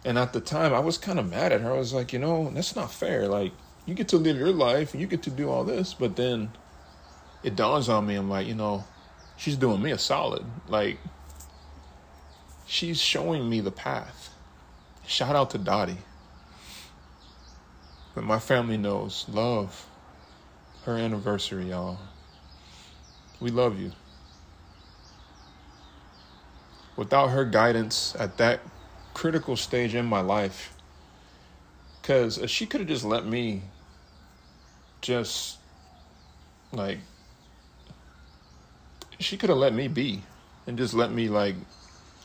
And 0.05 0.19
at 0.19 0.33
the 0.33 0.41
time, 0.41 0.75
I 0.75 0.81
was 0.81 0.99
kind 0.99 1.19
of 1.19 1.31
mad 1.31 1.53
at 1.53 1.61
her. 1.61 1.73
I 1.73 1.79
was 1.79 1.93
like, 1.93 2.13
you 2.13 2.19
know, 2.19 2.51
that's 2.51 2.75
not 2.75 2.91
fair. 2.91 3.29
Like, 3.29 3.53
you 3.87 3.95
get 3.95 4.09
to 4.09 4.17
live 4.17 4.37
your 4.37 4.53
life 4.53 4.93
and 4.93 5.01
you 5.01 5.07
get 5.07 5.23
to 5.25 5.31
do 5.31 5.49
all 5.49 5.65
this, 5.65 5.95
but 5.95 6.17
then 6.17 6.51
it 7.43 7.57
dawns 7.57 7.89
on 7.89 8.07
me, 8.07 8.15
I'm 8.15 8.29
like, 8.29 8.47
you 8.47 8.55
know, 8.55 8.85
she's 9.37 9.57
doing 9.57 9.83
me 9.83 9.91
a 9.91 9.99
solid. 9.99 10.45
Like, 10.69 10.99
she's 12.67 13.01
showing 13.01 13.49
me 13.49 13.61
the 13.61 13.73
path. 13.73 14.31
Shout 15.07 15.37
out 15.37 15.51
to 15.51 15.59
Dottie. 15.59 15.99
But 18.15 18.25
my 18.25 18.39
family 18.39 18.77
knows 18.77 19.27
love. 19.29 19.87
Her 20.85 20.97
anniversary, 20.97 21.71
y'all. 21.71 21.99
We 23.43 23.51
love 23.51 23.81
you. 23.81 23.91
Without 26.95 27.31
her 27.31 27.45
guidance 27.45 28.15
at 28.17 28.37
that 28.37 28.61
critical 29.15 29.57
stage 29.57 29.97
in 29.97 30.07
my 30.07 30.21
life, 30.21 30.73
because 32.01 32.39
she 32.47 32.67
could 32.67 32.83
have 32.83 32.89
just 32.89 33.05
let 33.05 33.27
me 33.27 33.63
just 35.01 35.59
like 36.73 36.99
she 39.19 39.37
could 39.37 39.51
have 39.51 39.59
let 39.59 39.75
me 39.75 39.89
be 39.89 40.23
and 40.69 40.79
just 40.79 40.95
let 40.95 41.11
me 41.11 41.29
like 41.29 41.57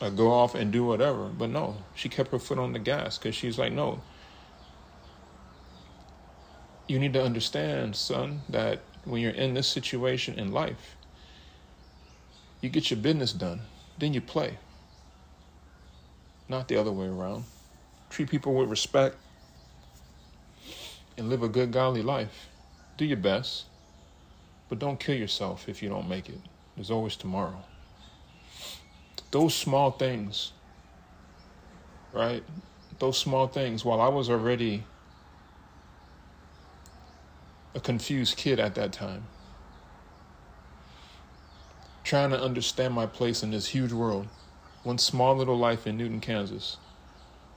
uh, 0.00 0.10
go 0.10 0.30
off 0.30 0.54
and 0.54 0.72
do 0.72 0.84
whatever 0.84 1.26
but 1.26 1.50
no 1.50 1.76
she 1.96 2.08
kept 2.08 2.30
her 2.30 2.38
foot 2.38 2.58
on 2.58 2.72
the 2.72 2.78
gas 2.78 3.18
because 3.18 3.34
she's 3.34 3.58
like 3.58 3.72
no 3.72 4.00
you 6.86 6.98
need 6.98 7.12
to 7.12 7.22
understand 7.22 7.96
son 7.96 8.40
that 8.48 8.80
when 9.04 9.20
you're 9.20 9.32
in 9.32 9.54
this 9.54 9.66
situation 9.66 10.38
in 10.38 10.52
life 10.52 10.96
you 12.60 12.68
get 12.68 12.90
your 12.90 12.98
business 12.98 13.32
done 13.32 13.60
then 13.98 14.14
you 14.14 14.20
play 14.20 14.58
not 16.48 16.68
the 16.68 16.76
other 16.76 16.92
way 16.92 17.06
around 17.06 17.44
treat 18.10 18.28
people 18.28 18.54
with 18.54 18.68
respect 18.68 19.16
and 21.16 21.28
live 21.28 21.42
a 21.42 21.48
good 21.48 21.72
godly 21.72 22.02
life 22.02 22.48
do 22.98 23.04
your 23.04 23.16
best, 23.16 23.64
but 24.68 24.78
don't 24.78 25.00
kill 25.00 25.14
yourself 25.14 25.68
if 25.68 25.82
you 25.82 25.88
don't 25.88 26.08
make 26.08 26.28
it. 26.28 26.40
There's 26.76 26.90
always 26.90 27.16
tomorrow. 27.16 27.62
Those 29.30 29.54
small 29.54 29.92
things, 29.92 30.52
right? 32.12 32.42
Those 32.98 33.16
small 33.16 33.46
things, 33.46 33.84
while 33.84 34.00
I 34.00 34.08
was 34.08 34.28
already 34.28 34.82
a 37.74 37.80
confused 37.80 38.36
kid 38.36 38.58
at 38.58 38.74
that 38.74 38.92
time, 38.92 39.26
trying 42.08 42.30
to 42.30 42.40
understand 42.40 42.94
my 42.94 43.04
place 43.04 43.42
in 43.42 43.50
this 43.50 43.68
huge 43.68 43.92
world, 43.92 44.26
one 44.82 44.96
small 44.96 45.36
little 45.36 45.58
life 45.58 45.86
in 45.86 45.94
Newton, 45.98 46.20
Kansas. 46.20 46.78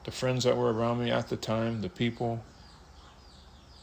The 0.03 0.11
friends 0.11 0.43
that 0.43 0.57
were 0.57 0.73
around 0.73 0.99
me 0.99 1.09
at 1.09 1.29
the 1.29 1.37
time, 1.37 1.81
the 1.81 1.87
people, 1.87 2.43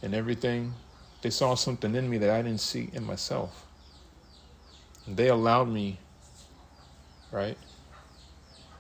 and 0.02 0.14
everything 0.14 0.74
they 1.22 1.31
saw 1.31 1.54
something 1.54 1.94
in 1.94 2.11
me 2.11 2.18
that 2.18 2.28
I 2.28 2.42
didn't 2.42 2.61
see 2.61 2.90
in 2.92 3.02
myself. 3.02 3.64
And 5.07 5.16
They 5.16 5.28
allowed 5.28 5.70
me, 5.70 6.00
right, 7.33 7.57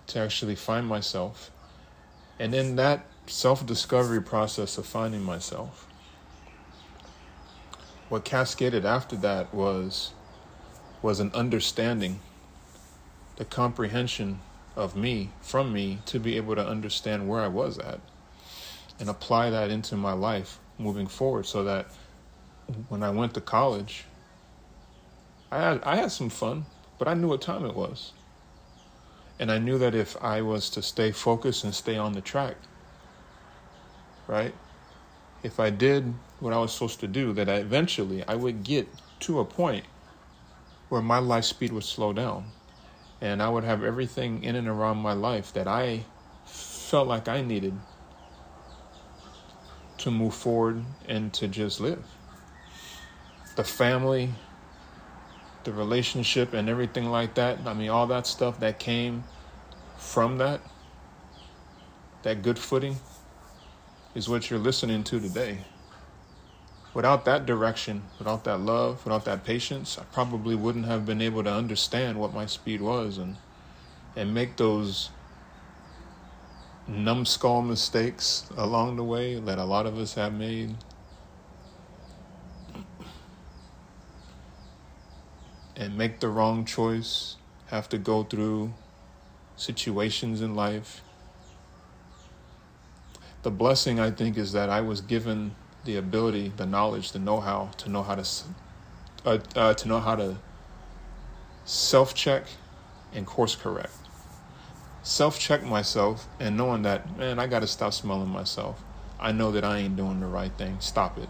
to 0.08 0.18
actually 0.18 0.56
find 0.56 0.86
myself. 0.86 1.50
And 2.38 2.54
in 2.54 2.76
that 2.76 3.06
self 3.26 3.64
discovery 3.64 4.20
process 4.20 4.76
of 4.76 4.84
finding 4.84 5.22
myself, 5.22 5.88
what 8.10 8.26
cascaded 8.26 8.84
after 8.84 9.16
that 9.16 9.54
was 9.54 10.12
was 11.02 11.20
an 11.20 11.30
understanding 11.32 12.20
the 13.36 13.44
comprehension 13.44 14.40
of 14.74 14.96
me 14.96 15.30
from 15.40 15.72
me 15.72 15.98
to 16.06 16.18
be 16.18 16.36
able 16.36 16.54
to 16.56 16.66
understand 16.66 17.28
where 17.28 17.40
I 17.40 17.48
was 17.48 17.78
at 17.78 18.00
and 18.98 19.08
apply 19.08 19.50
that 19.50 19.70
into 19.70 19.96
my 19.96 20.12
life 20.12 20.58
moving 20.78 21.06
forward 21.06 21.46
so 21.46 21.64
that 21.64 21.86
when 22.88 23.02
I 23.02 23.10
went 23.10 23.34
to 23.34 23.40
college 23.40 24.04
I 25.50 25.60
had 25.60 25.82
I 25.82 25.96
had 25.96 26.12
some 26.12 26.30
fun 26.30 26.66
but 26.98 27.08
I 27.08 27.14
knew 27.14 27.28
what 27.28 27.40
time 27.40 27.64
it 27.64 27.76
was. 27.76 28.12
And 29.38 29.52
I 29.52 29.58
knew 29.58 29.78
that 29.78 29.94
if 29.94 30.20
I 30.20 30.42
was 30.42 30.68
to 30.70 30.82
stay 30.82 31.12
focused 31.12 31.62
and 31.62 31.72
stay 31.72 31.96
on 31.96 32.12
the 32.12 32.20
track 32.20 32.56
right 34.26 34.54
if 35.42 35.60
I 35.60 35.70
did 35.70 36.12
what 36.40 36.52
I 36.52 36.58
was 36.58 36.72
supposed 36.72 37.00
to 37.00 37.08
do 37.08 37.32
that 37.34 37.48
I 37.48 37.54
eventually 37.54 38.24
I 38.26 38.34
would 38.34 38.64
get 38.64 38.88
to 39.20 39.38
a 39.38 39.44
point 39.44 39.84
where 40.88 41.02
my 41.02 41.18
life 41.18 41.44
speed 41.44 41.72
would 41.72 41.84
slow 41.84 42.12
down 42.12 42.44
and 43.20 43.42
I 43.42 43.48
would 43.48 43.64
have 43.64 43.82
everything 43.82 44.44
in 44.44 44.56
and 44.56 44.68
around 44.68 44.98
my 44.98 45.12
life 45.12 45.52
that 45.52 45.66
I 45.66 46.04
felt 46.44 47.08
like 47.08 47.28
I 47.28 47.42
needed 47.42 47.74
to 49.98 50.10
move 50.10 50.34
forward 50.34 50.82
and 51.06 51.32
to 51.34 51.48
just 51.48 51.80
live. 51.80 52.04
The 53.56 53.64
family, 53.64 54.30
the 55.64 55.72
relationship, 55.72 56.54
and 56.54 56.68
everything 56.68 57.10
like 57.10 57.34
that. 57.34 57.58
I 57.66 57.74
mean, 57.74 57.90
all 57.90 58.06
that 58.06 58.26
stuff 58.26 58.60
that 58.60 58.78
came 58.78 59.24
from 59.96 60.38
that, 60.38 60.60
that 62.22 62.42
good 62.42 62.58
footing, 62.58 62.96
is 64.14 64.28
what 64.28 64.48
you're 64.48 64.60
listening 64.60 65.02
to 65.04 65.18
today 65.18 65.58
without 66.94 67.24
that 67.24 67.46
direction, 67.46 68.02
without 68.18 68.44
that 68.44 68.60
love, 68.60 69.04
without 69.04 69.24
that 69.24 69.44
patience, 69.44 69.98
I 69.98 70.04
probably 70.04 70.54
wouldn't 70.54 70.86
have 70.86 71.06
been 71.06 71.20
able 71.20 71.44
to 71.44 71.52
understand 71.52 72.18
what 72.18 72.34
my 72.34 72.46
speed 72.46 72.80
was 72.80 73.18
and 73.18 73.36
and 74.16 74.34
make 74.34 74.56
those 74.56 75.10
numbskull 76.88 77.62
mistakes 77.62 78.46
along 78.56 78.96
the 78.96 79.04
way 79.04 79.38
that 79.38 79.58
a 79.58 79.64
lot 79.64 79.86
of 79.86 79.98
us 79.98 80.14
have 80.14 80.32
made. 80.32 80.74
And 85.76 85.96
make 85.96 86.18
the 86.18 86.28
wrong 86.28 86.64
choice, 86.64 87.36
have 87.66 87.88
to 87.90 87.98
go 87.98 88.24
through 88.24 88.74
situations 89.56 90.40
in 90.40 90.56
life. 90.56 91.02
The 93.42 93.50
blessing, 93.50 94.00
I 94.00 94.10
think, 94.10 94.36
is 94.36 94.52
that 94.52 94.68
I 94.68 94.80
was 94.80 95.00
given 95.00 95.54
the 95.84 95.96
ability, 95.96 96.52
the 96.56 96.66
knowledge, 96.66 97.12
the 97.12 97.18
know-how 97.18 97.70
to 97.78 97.88
know 97.88 98.02
how 98.02 98.14
to 98.14 98.26
uh, 99.24 99.38
uh, 99.56 99.74
to 99.74 99.88
know 99.88 100.00
how 100.00 100.14
to 100.16 100.36
self-check 101.64 102.44
and 103.14 103.26
course 103.26 103.54
correct. 103.56 103.92
Self-check 105.02 105.62
myself 105.62 106.26
and 106.38 106.56
knowing 106.56 106.82
that 106.82 107.16
man, 107.16 107.38
I 107.38 107.46
got 107.46 107.60
to 107.60 107.66
stop 107.66 107.92
smelling 107.92 108.28
myself. 108.28 108.82
I 109.20 109.32
know 109.32 109.50
that 109.52 109.64
I 109.64 109.78
ain't 109.78 109.96
doing 109.96 110.20
the 110.20 110.26
right 110.26 110.52
thing. 110.52 110.76
Stop 110.80 111.18
it, 111.18 111.28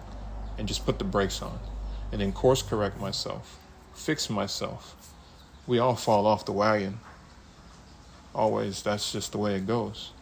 and 0.58 0.68
just 0.68 0.84
put 0.84 0.98
the 0.98 1.04
brakes 1.04 1.40
on, 1.40 1.58
and 2.12 2.20
then 2.20 2.32
course 2.32 2.62
correct 2.62 3.00
myself, 3.00 3.58
fix 3.94 4.28
myself. 4.28 4.96
We 5.66 5.78
all 5.78 5.96
fall 5.96 6.26
off 6.26 6.44
the 6.44 6.52
wagon. 6.52 7.00
Always, 8.34 8.82
that's 8.82 9.12
just 9.12 9.32
the 9.32 9.38
way 9.38 9.54
it 9.54 9.66
goes. 9.66 10.12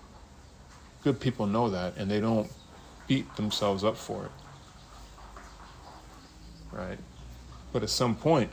Good 1.03 1.21
people 1.21 1.47
know 1.47 1.71
that, 1.71 1.97
and 1.97 2.11
they 2.11 2.21
don't 2.21 2.51
beat 3.07 3.35
themselves 3.37 3.85
up 3.85 3.97
for 3.97 4.27
it. 4.27 4.31
Right? 6.73 6.99
But 7.73 7.83
at 7.83 7.91
some 7.91 8.15
point, 8.15 8.51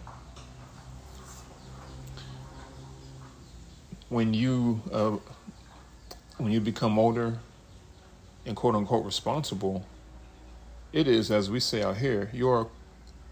when 4.10 4.34
you 4.34 4.82
uh, 4.92 5.18
when 6.38 6.52
you 6.52 6.60
become 6.60 7.00
older 7.00 7.40
and 8.46 8.56
quote 8.56 8.76
unquote 8.76 9.06
responsible, 9.06 9.86
it 10.92 11.08
is 11.08 11.32
as 11.32 11.50
we 11.50 11.60
say 11.60 11.82
out 11.82 11.98
here, 11.98 12.30
your 12.34 12.70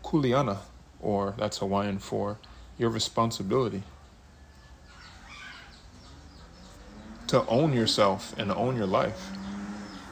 kuleana, 0.03 0.57
or 0.99 1.35
that's 1.37 1.59
Hawaiian 1.59 1.99
for 1.99 2.37
your 2.77 2.89
responsibility 2.89 3.83
to 7.27 7.45
own 7.47 7.71
yourself 7.71 8.33
and 8.37 8.51
own 8.51 8.75
your 8.75 8.87
life 8.87 9.31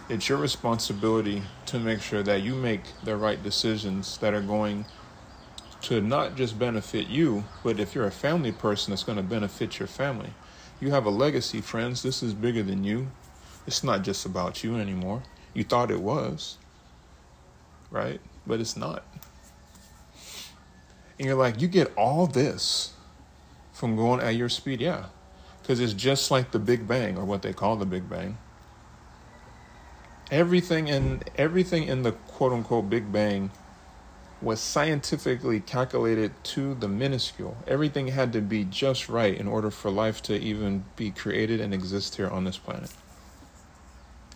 it's 0.09 0.27
your 0.27 0.39
responsibility 0.39 1.43
to 1.67 1.79
make 1.79 2.01
sure 2.01 2.23
that 2.23 2.41
you 2.41 2.55
make 2.55 2.81
the 3.03 3.15
right 3.15 3.41
decisions 3.43 4.17
that 4.17 4.33
are 4.33 4.41
going 4.41 4.85
to 5.81 6.01
not 6.01 6.35
just 6.35 6.57
benefit 6.57 7.07
you, 7.07 7.43
but 7.63 7.79
if 7.79 7.93
you're 7.93 8.07
a 8.07 8.11
family 8.11 8.51
person, 8.51 8.91
it's 8.91 9.03
going 9.03 9.17
to 9.17 9.23
benefit 9.23 9.77
your 9.77 9.87
family. 9.87 10.31
You 10.81 10.89
have 10.91 11.05
a 11.05 11.09
legacy, 11.11 11.61
friends. 11.61 12.01
This 12.01 12.23
is 12.23 12.33
bigger 12.33 12.63
than 12.63 12.83
you. 12.83 13.07
It's 13.67 13.83
not 13.83 14.01
just 14.01 14.25
about 14.25 14.63
you 14.63 14.77
anymore. 14.77 15.21
You 15.53 15.63
thought 15.63 15.91
it 15.91 16.01
was, 16.01 16.57
right? 17.91 18.19
But 18.47 18.59
it's 18.59 18.75
not. 18.75 19.05
And 21.19 21.27
you're 21.27 21.35
like, 21.35 21.61
you 21.61 21.67
get 21.67 21.93
all 21.95 22.25
this 22.25 22.93
from 23.73 23.95
going 23.95 24.21
at 24.21 24.35
your 24.35 24.49
speed. 24.49 24.81
Yeah. 24.81 25.05
Because 25.61 25.79
it's 25.79 25.93
just 25.93 26.31
like 26.31 26.51
the 26.51 26.59
Big 26.59 26.87
Bang, 26.87 27.15
or 27.17 27.25
what 27.25 27.43
they 27.43 27.53
call 27.53 27.75
the 27.75 27.85
Big 27.85 28.09
Bang 28.09 28.37
everything 30.31 30.87
in 30.87 31.23
everything 31.37 31.83
in 31.83 32.03
the 32.03 32.11
quote 32.11 32.53
unquote 32.53 32.89
Big 32.89 33.11
Bang 33.11 33.51
was 34.41 34.61
scientifically 34.61 35.59
calculated 35.59 36.31
to 36.43 36.73
the 36.75 36.87
minuscule. 36.87 37.57
Everything 37.67 38.07
had 38.07 38.31
to 38.31 38.41
be 38.41 38.63
just 38.63 39.09
right 39.09 39.35
in 39.35 39.47
order 39.47 39.69
for 39.69 39.91
life 39.91 40.21
to 40.23 40.39
even 40.39 40.85
be 40.95 41.11
created 41.11 41.59
and 41.59 41.73
exist 41.73 42.15
here 42.15 42.29
on 42.29 42.45
this 42.45 42.57
planet. 42.57 42.91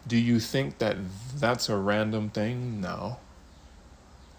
Do 0.06 0.17
you 0.17 0.41
think 0.41 0.79
that 0.79 0.97
that's 1.36 1.69
a 1.69 1.77
random 1.77 2.29
thing? 2.29 2.82
No. 2.82 3.17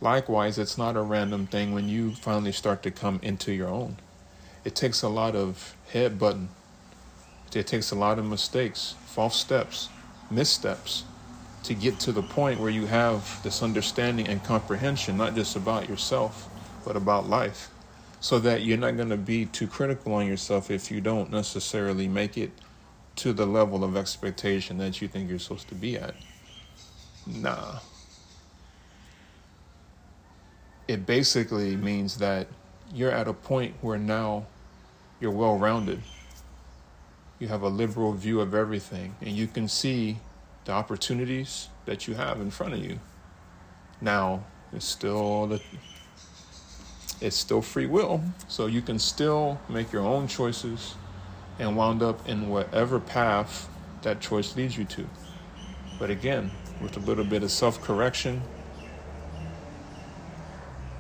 Likewise, 0.03 0.59
it's 0.59 0.77
not 0.77 0.97
a 0.97 1.01
random 1.01 1.47
thing 1.47 1.73
when 1.73 1.89
you 1.89 2.11
finally 2.11 2.53
start 2.53 2.83
to 2.83 2.91
come 2.91 3.19
into 3.23 3.51
your 3.51 3.69
own. 3.69 3.97
It 4.67 4.75
takes 4.75 5.01
a 5.01 5.09
lot 5.09 5.35
of 5.35 5.75
head 5.91 6.19
button. 6.19 6.51
It 7.55 7.67
takes 7.67 7.91
a 7.91 7.95
lot 7.95 8.19
of 8.19 8.27
mistakes, 8.27 8.97
false 9.07 9.37
steps, 9.37 9.89
missteps 10.31 11.05
to 11.65 11.75
get 11.75 11.99
to 11.99 12.13
the 12.13 12.23
point 12.23 12.61
where 12.61 12.71
you 12.71 12.87
have 12.87 13.43
this 13.43 13.63
understanding 13.63 14.29
and 14.29 14.43
comprehension, 14.45 15.17
not 15.17 15.35
just 15.35 15.57
about 15.57 15.89
yourself, 15.89 16.49
but 16.85 16.95
about 16.95 17.29
life, 17.29 17.71
so 18.21 18.39
that 18.39 18.63
you're 18.63 18.79
not 18.79 18.97
going 18.97 19.09
to 19.09 19.17
be 19.17 19.47
too 19.47 19.67
critical 19.67 20.15
on 20.15 20.27
yourself 20.27 20.71
if 20.71 20.91
you 20.91 21.01
don't 21.01 21.31
necessarily 21.31 22.07
make 22.07 22.37
it 22.37 22.51
to 23.17 23.33
the 23.33 23.47
level 23.47 23.83
of 23.83 23.97
expectation 23.97 24.77
that 24.79 25.01
you 25.01 25.09
think 25.09 25.29
you're 25.29 25.39
supposed 25.39 25.69
to 25.69 25.75
be 25.75 25.97
at. 25.97 26.15
Nah. 27.27 27.79
It 30.87 31.07
basically 31.07 31.77
means 31.77 32.19
that 32.19 32.47
you're 32.93 33.11
at 33.11 33.27
a 33.27 33.33
point 33.33 33.75
where 33.81 33.99
now 33.99 34.45
you're 35.19 35.31
well 35.31 35.57
rounded. 35.57 36.03
You 37.39 37.49
have 37.49 37.63
a 37.63 37.69
liberal 37.69 38.13
view 38.13 38.41
of 38.41 38.55
everything, 38.55 39.15
and 39.23 39.31
you 39.31 39.47
can 39.47 39.67
see 39.67 40.19
the 40.65 40.73
opportunities 40.73 41.69
that 41.85 42.09
you 42.09 42.15
have 42.15 42.41
in 42.41 42.51
front 42.51 42.75
of 42.75 42.79
you. 42.81 42.99
Now, 44.01 44.45
it's 44.73 44.87
still 44.87 45.47
the 45.47 45.61
it's 47.21 47.37
still 47.37 47.63
free 47.63 47.87
will, 47.87 48.23
so 48.49 48.67
you 48.67 48.83
can 48.83 48.99
still 48.99 49.59
make 49.69 49.93
your 49.93 50.03
own 50.03 50.27
choices 50.27 50.95
and 51.59 51.77
wound 51.77 52.03
up 52.03 52.29
in 52.29 52.49
whatever 52.49 52.99
path 52.99 53.69
that 54.03 54.21
choice 54.21 54.57
leads 54.57 54.77
you 54.77 54.85
to. 54.85 55.09
But 55.99 56.11
again, 56.11 56.51
with 56.83 56.97
a 56.97 57.01
little 57.01 57.25
bit 57.25 57.43
of 57.43 57.51
self-correction, 57.51 58.43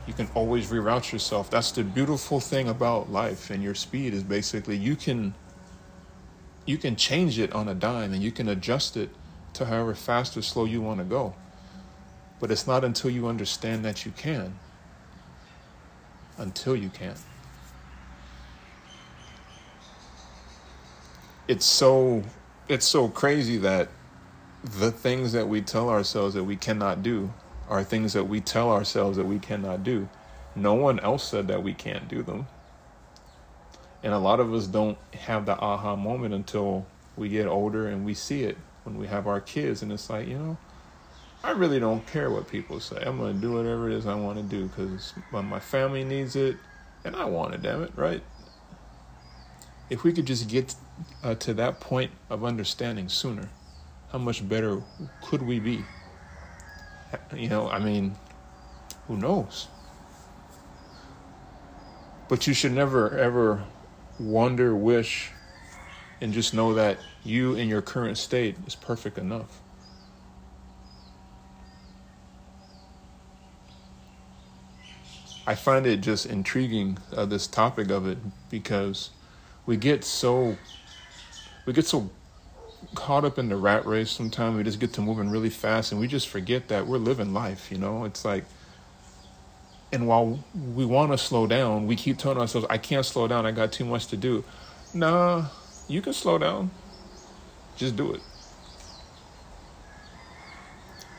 you 0.06 0.12
can 0.12 0.28
always 0.34 0.70
reroute 0.70 1.12
yourself. 1.12 1.50
That's 1.50 1.72
the 1.72 1.82
beautiful 1.82 2.40
thing 2.40 2.68
about 2.68 3.10
life 3.10 3.50
and 3.50 3.62
your 3.62 3.74
speed 3.74 4.14
is 4.14 4.22
basically 4.22 4.76
you 4.76 4.96
can 4.96 5.34
you 6.66 6.78
can 6.78 6.96
change 6.96 7.38
it 7.38 7.52
on 7.52 7.68
a 7.68 7.74
dime 7.74 8.14
and 8.14 8.22
you 8.22 8.32
can 8.32 8.48
adjust 8.48 8.96
it 8.96 9.10
to 9.55 9.64
however 9.64 9.94
fast 9.94 10.36
or 10.36 10.42
slow 10.42 10.64
you 10.64 10.82
want 10.82 10.98
to 10.98 11.05
go. 11.05 11.34
But 12.40 12.50
it's 12.50 12.66
not 12.66 12.84
until 12.84 13.11
you 13.11 13.26
understand 13.26 13.84
that 13.84 14.05
you 14.05 14.12
can. 14.12 14.59
Until 16.36 16.76
you 16.76 16.90
can. 16.90 17.14
It's 21.46 21.64
so 21.66 22.22
it's 22.68 22.86
so 22.86 23.09
crazy 23.09 23.59
that 23.59 23.88
the 24.62 24.90
things 24.90 25.32
that 25.32 25.48
we 25.48 25.61
tell 25.61 25.90
ourselves 25.90 26.34
that 26.34 26.44
we 26.44 26.57
cannot 26.57 27.02
do 27.02 27.32
are 27.68 27.84
things 27.84 28.14
that 28.14 28.24
we 28.24 28.40
tell 28.40 28.70
ourselves 28.70 29.16
that 29.16 29.26
we 29.26 29.38
cannot 29.38 29.84
do. 29.84 30.09
No 30.57 30.74
one 30.74 30.98
else 31.00 31.28
said 31.28 31.48
that 31.48 31.62
we 31.62 31.74
can't 31.74 32.09
do 32.09 32.22
them. 32.22 32.46
And 34.02 34.12
a 34.12 34.18
lot 34.18 34.40
of 34.40 34.52
us 34.52 34.66
don't 34.66 34.98
have 35.12 35.46
the 35.46 35.59
aha 35.59 35.96
moment 35.96 36.34
until 36.34 36.86
we 37.16 37.28
get 37.28 37.46
older 37.46 37.88
and 37.88 38.05
we 38.05 38.14
see 38.14 38.42
it 38.42 38.57
when 38.85 38.97
we 38.97 39.07
have 39.07 39.26
our 39.26 39.41
kids. 39.41 39.82
And 39.82 39.91
it's 39.93 40.09
like, 40.09 40.28
you 40.28 40.39
know, 40.39 40.57
I 41.43 41.51
really 41.51 41.80
don't 41.80 42.07
care 42.07 42.30
what 42.30 42.49
people 42.49 42.80
say. 42.80 43.03
I'm 43.05 43.18
going 43.18 43.35
to 43.35 43.41
do 43.41 43.53
whatever 43.53 43.91
it 43.91 43.97
is 43.97 44.07
I 44.07 44.14
want 44.14 44.39
to 44.39 44.43
do 44.43 44.66
because 44.68 45.12
my 45.30 45.61
family 45.61 46.05
needs 46.05 46.37
it 46.37 46.57
and 47.05 47.14
I 47.14 47.24
want 47.26 47.55
it, 47.55 47.62
damn 47.62 47.82
it, 47.82 47.93
right? 47.97 48.22
If 49.91 50.05
we 50.05 50.12
could 50.12 50.26
just 50.26 50.49
get 50.49 50.74
uh, 51.22 51.35
to 51.37 51.53
that 51.55 51.80
point 51.80 52.12
of 52.30 52.45
understanding 52.45 53.09
sooner, 53.09 53.51
how 54.11 54.18
much 54.18 54.49
better 54.49 54.82
could 55.22 55.43
we 55.43 55.59
be? 55.59 55.85
You 57.35 57.49
know, 57.49 57.68
I 57.68 57.78
mean, 57.78 58.16
who 59.07 59.16
knows? 59.16 59.68
But 62.28 62.47
you 62.47 62.55
should 62.55 62.72
never, 62.72 63.18
ever 63.18 63.64
wonder, 64.18 64.74
wish, 64.74 65.30
and 66.20 66.32
just 66.32 66.55
know 66.55 66.74
that 66.74 66.99
you 67.24 67.54
in 67.54 67.68
your 67.68 67.82
current 67.82 68.18
state 68.18 68.56
is 68.66 68.74
perfect 68.74 69.18
enough. 69.18 69.60
I 75.46 75.54
find 75.54 75.86
it 75.86 76.00
just 76.00 76.26
intriguing 76.26 76.98
uh, 77.14 77.26
this 77.26 77.46
topic 77.46 77.90
of 77.90 78.06
it 78.06 78.18
because 78.50 79.10
we 79.66 79.76
get 79.76 80.04
so 80.04 80.56
we 81.66 81.72
get 81.72 81.86
so 81.86 82.10
caught 82.94 83.24
up 83.24 83.38
in 83.38 83.48
the 83.48 83.56
rat 83.56 83.84
race 83.86 84.10
sometimes 84.10 84.56
we 84.56 84.62
just 84.62 84.78
get 84.78 84.92
to 84.92 85.00
moving 85.00 85.30
really 85.30 85.50
fast 85.50 85.90
and 85.90 86.00
we 86.00 86.06
just 86.06 86.28
forget 86.28 86.68
that 86.68 86.86
we're 86.86 86.98
living 86.98 87.32
life 87.32 87.70
you 87.70 87.78
know 87.78 88.04
it's 88.04 88.24
like 88.24 88.44
and 89.94 90.08
while 90.08 90.40
we 90.74 90.84
want 90.84 91.12
to 91.12 91.18
slow 91.18 91.46
down, 91.46 91.86
we 91.86 91.94
keep 91.94 92.18
telling 92.18 92.38
ourselves, 92.38 92.66
I 92.68 92.78
can't 92.78 93.06
slow 93.06 93.28
down. 93.28 93.46
I 93.46 93.52
got 93.52 93.70
too 93.70 93.84
much 93.84 94.08
to 94.08 94.16
do. 94.16 94.44
Nah, 94.92 95.46
you 95.86 96.02
can 96.02 96.12
slow 96.12 96.36
down. 96.36 96.72
Just 97.76 97.96
do 97.96 98.12
it. 98.12 98.20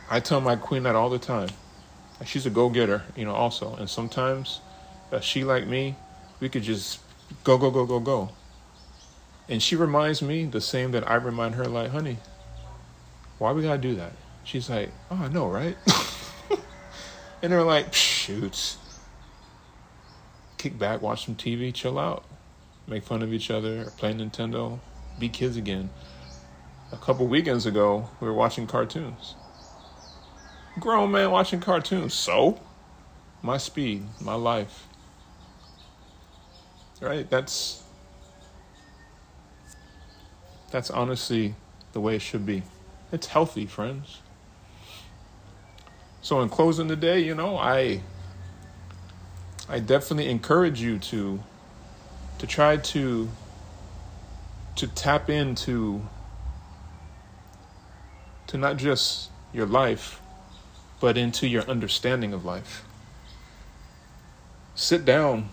I 0.09 0.19
tell 0.19 0.39
my 0.39 0.55
queen 0.55 0.83
that 0.83 0.95
all 0.95 1.09
the 1.09 1.19
time. 1.19 1.49
She's 2.25 2.45
a 2.45 2.49
go 2.49 2.69
getter, 2.69 3.03
you 3.15 3.25
know, 3.25 3.33
also. 3.33 3.75
And 3.75 3.89
sometimes, 3.89 4.61
uh, 5.11 5.19
she 5.19 5.43
like 5.43 5.67
me, 5.67 5.95
we 6.39 6.47
could 6.47 6.63
just 6.63 6.99
go, 7.43 7.57
go, 7.57 7.71
go, 7.71 7.85
go, 7.85 7.99
go. 7.99 8.29
And 9.49 9.61
she 9.61 9.75
reminds 9.75 10.21
me 10.21 10.45
the 10.45 10.61
same 10.61 10.91
that 10.91 11.09
I 11.09 11.15
remind 11.15 11.55
her, 11.55 11.65
like, 11.65 11.91
honey, 11.91 12.17
why 13.37 13.51
we 13.51 13.63
gotta 13.63 13.77
do 13.77 13.95
that? 13.95 14.13
She's 14.43 14.69
like, 14.69 14.91
oh, 15.11 15.23
I 15.23 15.27
know, 15.27 15.47
right? 15.47 15.75
and 17.41 17.51
they're 17.51 17.63
like, 17.63 17.93
shoots. 17.93 18.77
Kick 20.57 20.79
back, 20.79 21.01
watch 21.01 21.25
some 21.25 21.35
TV, 21.35 21.73
chill 21.73 21.99
out, 21.99 22.23
make 22.87 23.03
fun 23.03 23.21
of 23.21 23.33
each 23.33 23.51
other, 23.51 23.85
play 23.97 24.13
Nintendo, 24.13 24.79
be 25.19 25.29
kids 25.29 25.57
again. 25.57 25.89
A 26.95 26.97
couple 27.05 27.27
weekends 27.27 27.65
ago, 27.65 28.07
we 28.21 28.27
were 28.27 28.33
watching 28.33 28.67
cartoons. 28.67 29.35
Grown 30.79 31.11
man 31.11 31.29
watching 31.29 31.59
cartoons. 31.59 32.13
So, 32.13 32.57
my 33.41 33.57
speed, 33.57 34.03
my 34.21 34.35
life. 34.35 34.87
Right? 37.01 37.29
That's 37.29 37.83
that's 40.71 40.89
honestly 40.89 41.55
the 41.91 41.99
way 41.99 42.15
it 42.15 42.21
should 42.21 42.45
be. 42.45 42.63
It's 43.11 43.27
healthy, 43.27 43.65
friends. 43.65 44.21
So 46.21 46.41
in 46.41 46.47
closing 46.47 46.87
the 46.87 46.95
day, 46.95 47.19
you 47.19 47.35
know, 47.35 47.57
I 47.57 48.01
I 49.67 49.79
definitely 49.79 50.29
encourage 50.29 50.79
you 50.79 50.97
to 50.99 51.43
to 52.39 52.47
try 52.47 52.77
to 52.77 53.29
to 54.77 54.87
tap 54.87 55.29
into 55.29 56.01
to 58.47 58.57
not 58.57 58.77
just 58.77 59.29
your 59.53 59.65
life 59.65 60.21
but 60.99 61.17
into 61.17 61.47
your 61.47 61.63
understanding 61.63 62.33
of 62.33 62.45
life. 62.45 62.83
Sit 64.75 65.05
down 65.05 65.49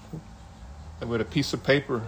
with 1.06 1.20
a 1.20 1.24
piece 1.24 1.52
of 1.52 1.62
paper 1.62 2.02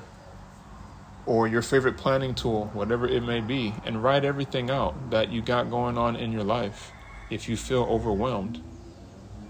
or 1.26 1.48
your 1.48 1.62
favorite 1.62 1.96
planning 1.96 2.34
tool, 2.34 2.70
whatever 2.72 3.06
it 3.08 3.22
may 3.22 3.40
be, 3.40 3.74
and 3.84 4.02
write 4.02 4.24
everything 4.24 4.70
out 4.70 5.10
that 5.10 5.30
you 5.30 5.40
got 5.40 5.70
going 5.70 5.96
on 5.96 6.16
in 6.16 6.32
your 6.32 6.44
life 6.44 6.92
if 7.30 7.48
you 7.48 7.56
feel 7.56 7.82
overwhelmed. 7.84 8.62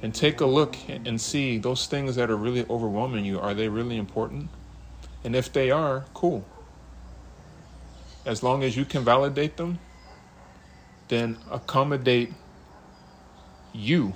And 0.03 0.15
take 0.15 0.41
a 0.41 0.47
look 0.47 0.77
and 0.89 1.21
see 1.21 1.59
those 1.59 1.87
things 1.87 2.17
that 2.17 2.31
are 2.31 2.37
really 2.37 2.67
overwhelming 2.69 3.25
you, 3.25 3.41
are 3.41 3.55
they 3.55 3.69
really 3.69 3.97
important? 3.97 4.51
And 5.25 5.35
if 5.35 5.53
they 5.53 5.71
are, 5.71 6.05
cool. 6.13 6.45
As 8.27 8.43
long 8.43 8.63
as 8.63 8.77
you 8.77 8.85
can 8.85 9.03
validate 9.03 9.57
them, 9.57 9.79
then 11.09 11.37
accommodate 11.51 12.33
you 13.73 14.13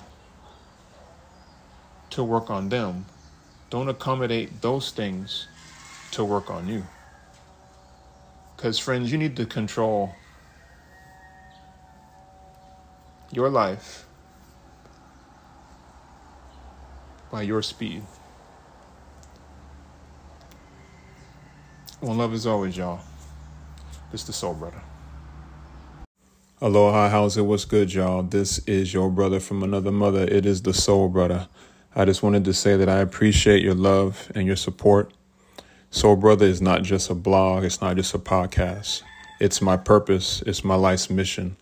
to 2.11 2.25
work 2.25 2.51
on 2.51 2.69
them. 2.69 3.07
Don't 3.71 3.89
accommodate 3.89 4.63
those 4.63 4.91
things 4.91 5.49
to 6.13 6.25
work 6.25 6.51
on 6.51 6.69
you. 6.69 6.87
Because, 8.57 8.79
friends, 8.79 9.13
you 9.13 9.19
need 9.19 9.37
to 9.37 9.47
control 9.47 10.15
your 13.31 13.51
life 13.51 14.07
by 17.31 17.43
your 17.43 17.63
speed. 17.63 18.03
One 22.01 22.17
love 22.19 22.33
is 22.33 22.47
always, 22.47 22.77
y'all. 22.77 23.01
This 24.11 24.23
is 24.23 24.27
the 24.29 24.33
Soul 24.33 24.55
Bradda. 24.55 24.88
Aloha, 26.61 27.09
how's 27.09 27.37
it? 27.37 27.43
What's 27.43 27.65
good, 27.65 27.95
y'all? 27.95 28.25
This 28.25 28.59
is 28.67 28.93
your 28.93 29.11
brother 29.11 29.39
from 29.39 29.63
another 29.63 29.93
mother. 29.93 30.25
It 30.25 30.45
is 30.45 30.63
the 30.63 30.75
Soul 30.75 31.09
Bradda. 31.09 31.47
I 31.95 32.05
just 32.05 32.25
wanted 32.25 32.45
to 32.47 32.53
say 32.53 32.77
that 32.77 32.89
I 32.89 32.97
appreciate 32.97 33.63
your 33.63 33.77
love 33.77 34.33
and 34.35 34.45
your 34.45 34.57
support. 34.57 35.13
Soul 35.93 36.17
Bradda 36.17 36.43
is 36.43 36.61
not 36.61 36.83
just 36.83 37.11
a 37.11 37.15
blog, 37.15 37.63
it's 37.63 37.81
not 37.81 37.95
just 37.95 38.13
a 38.13 38.19
podcast. 38.19 39.03
It's 39.39 39.63
my 39.63 39.77
purpose, 39.77 40.43
it's 40.49 40.65
my 40.65 40.75
life's 40.75 41.09
mission 41.09 41.57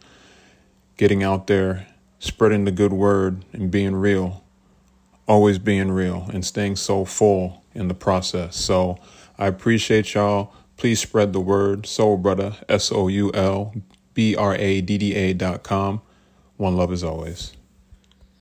getting 0.96 1.22
out 1.22 1.46
there, 1.46 1.88
spreading 2.18 2.64
the 2.64 2.70
good 2.70 2.94
word, 2.94 3.44
and 3.52 3.70
being 3.70 3.96
real. 3.96 4.44
Always 5.28 5.58
being 5.58 5.90
real 5.90 6.26
and 6.32 6.42
staying 6.42 6.76
so 6.76 7.04
full 7.04 7.62
in 7.74 7.88
the 7.88 7.94
process. 7.94 8.56
So 8.56 8.96
I 9.36 9.46
appreciate 9.46 10.14
y'all. 10.14 10.54
Please 10.78 11.00
spread 11.00 11.34
the 11.34 11.40
word. 11.40 11.84
Soul 11.84 12.18
Bradda, 12.18 12.64
S 12.70 12.90
O 12.90 13.08
U 13.08 13.30
L 13.34 13.74
B 14.16 14.34
R 14.34 14.56
A 14.56 14.80
D 14.80 14.98
D 14.98 15.14
A 15.14 15.32
dot 15.34 15.62
com. 15.62 16.02
One 16.56 16.76
love 16.76 16.90
as 16.90 17.04
always. 17.04 17.55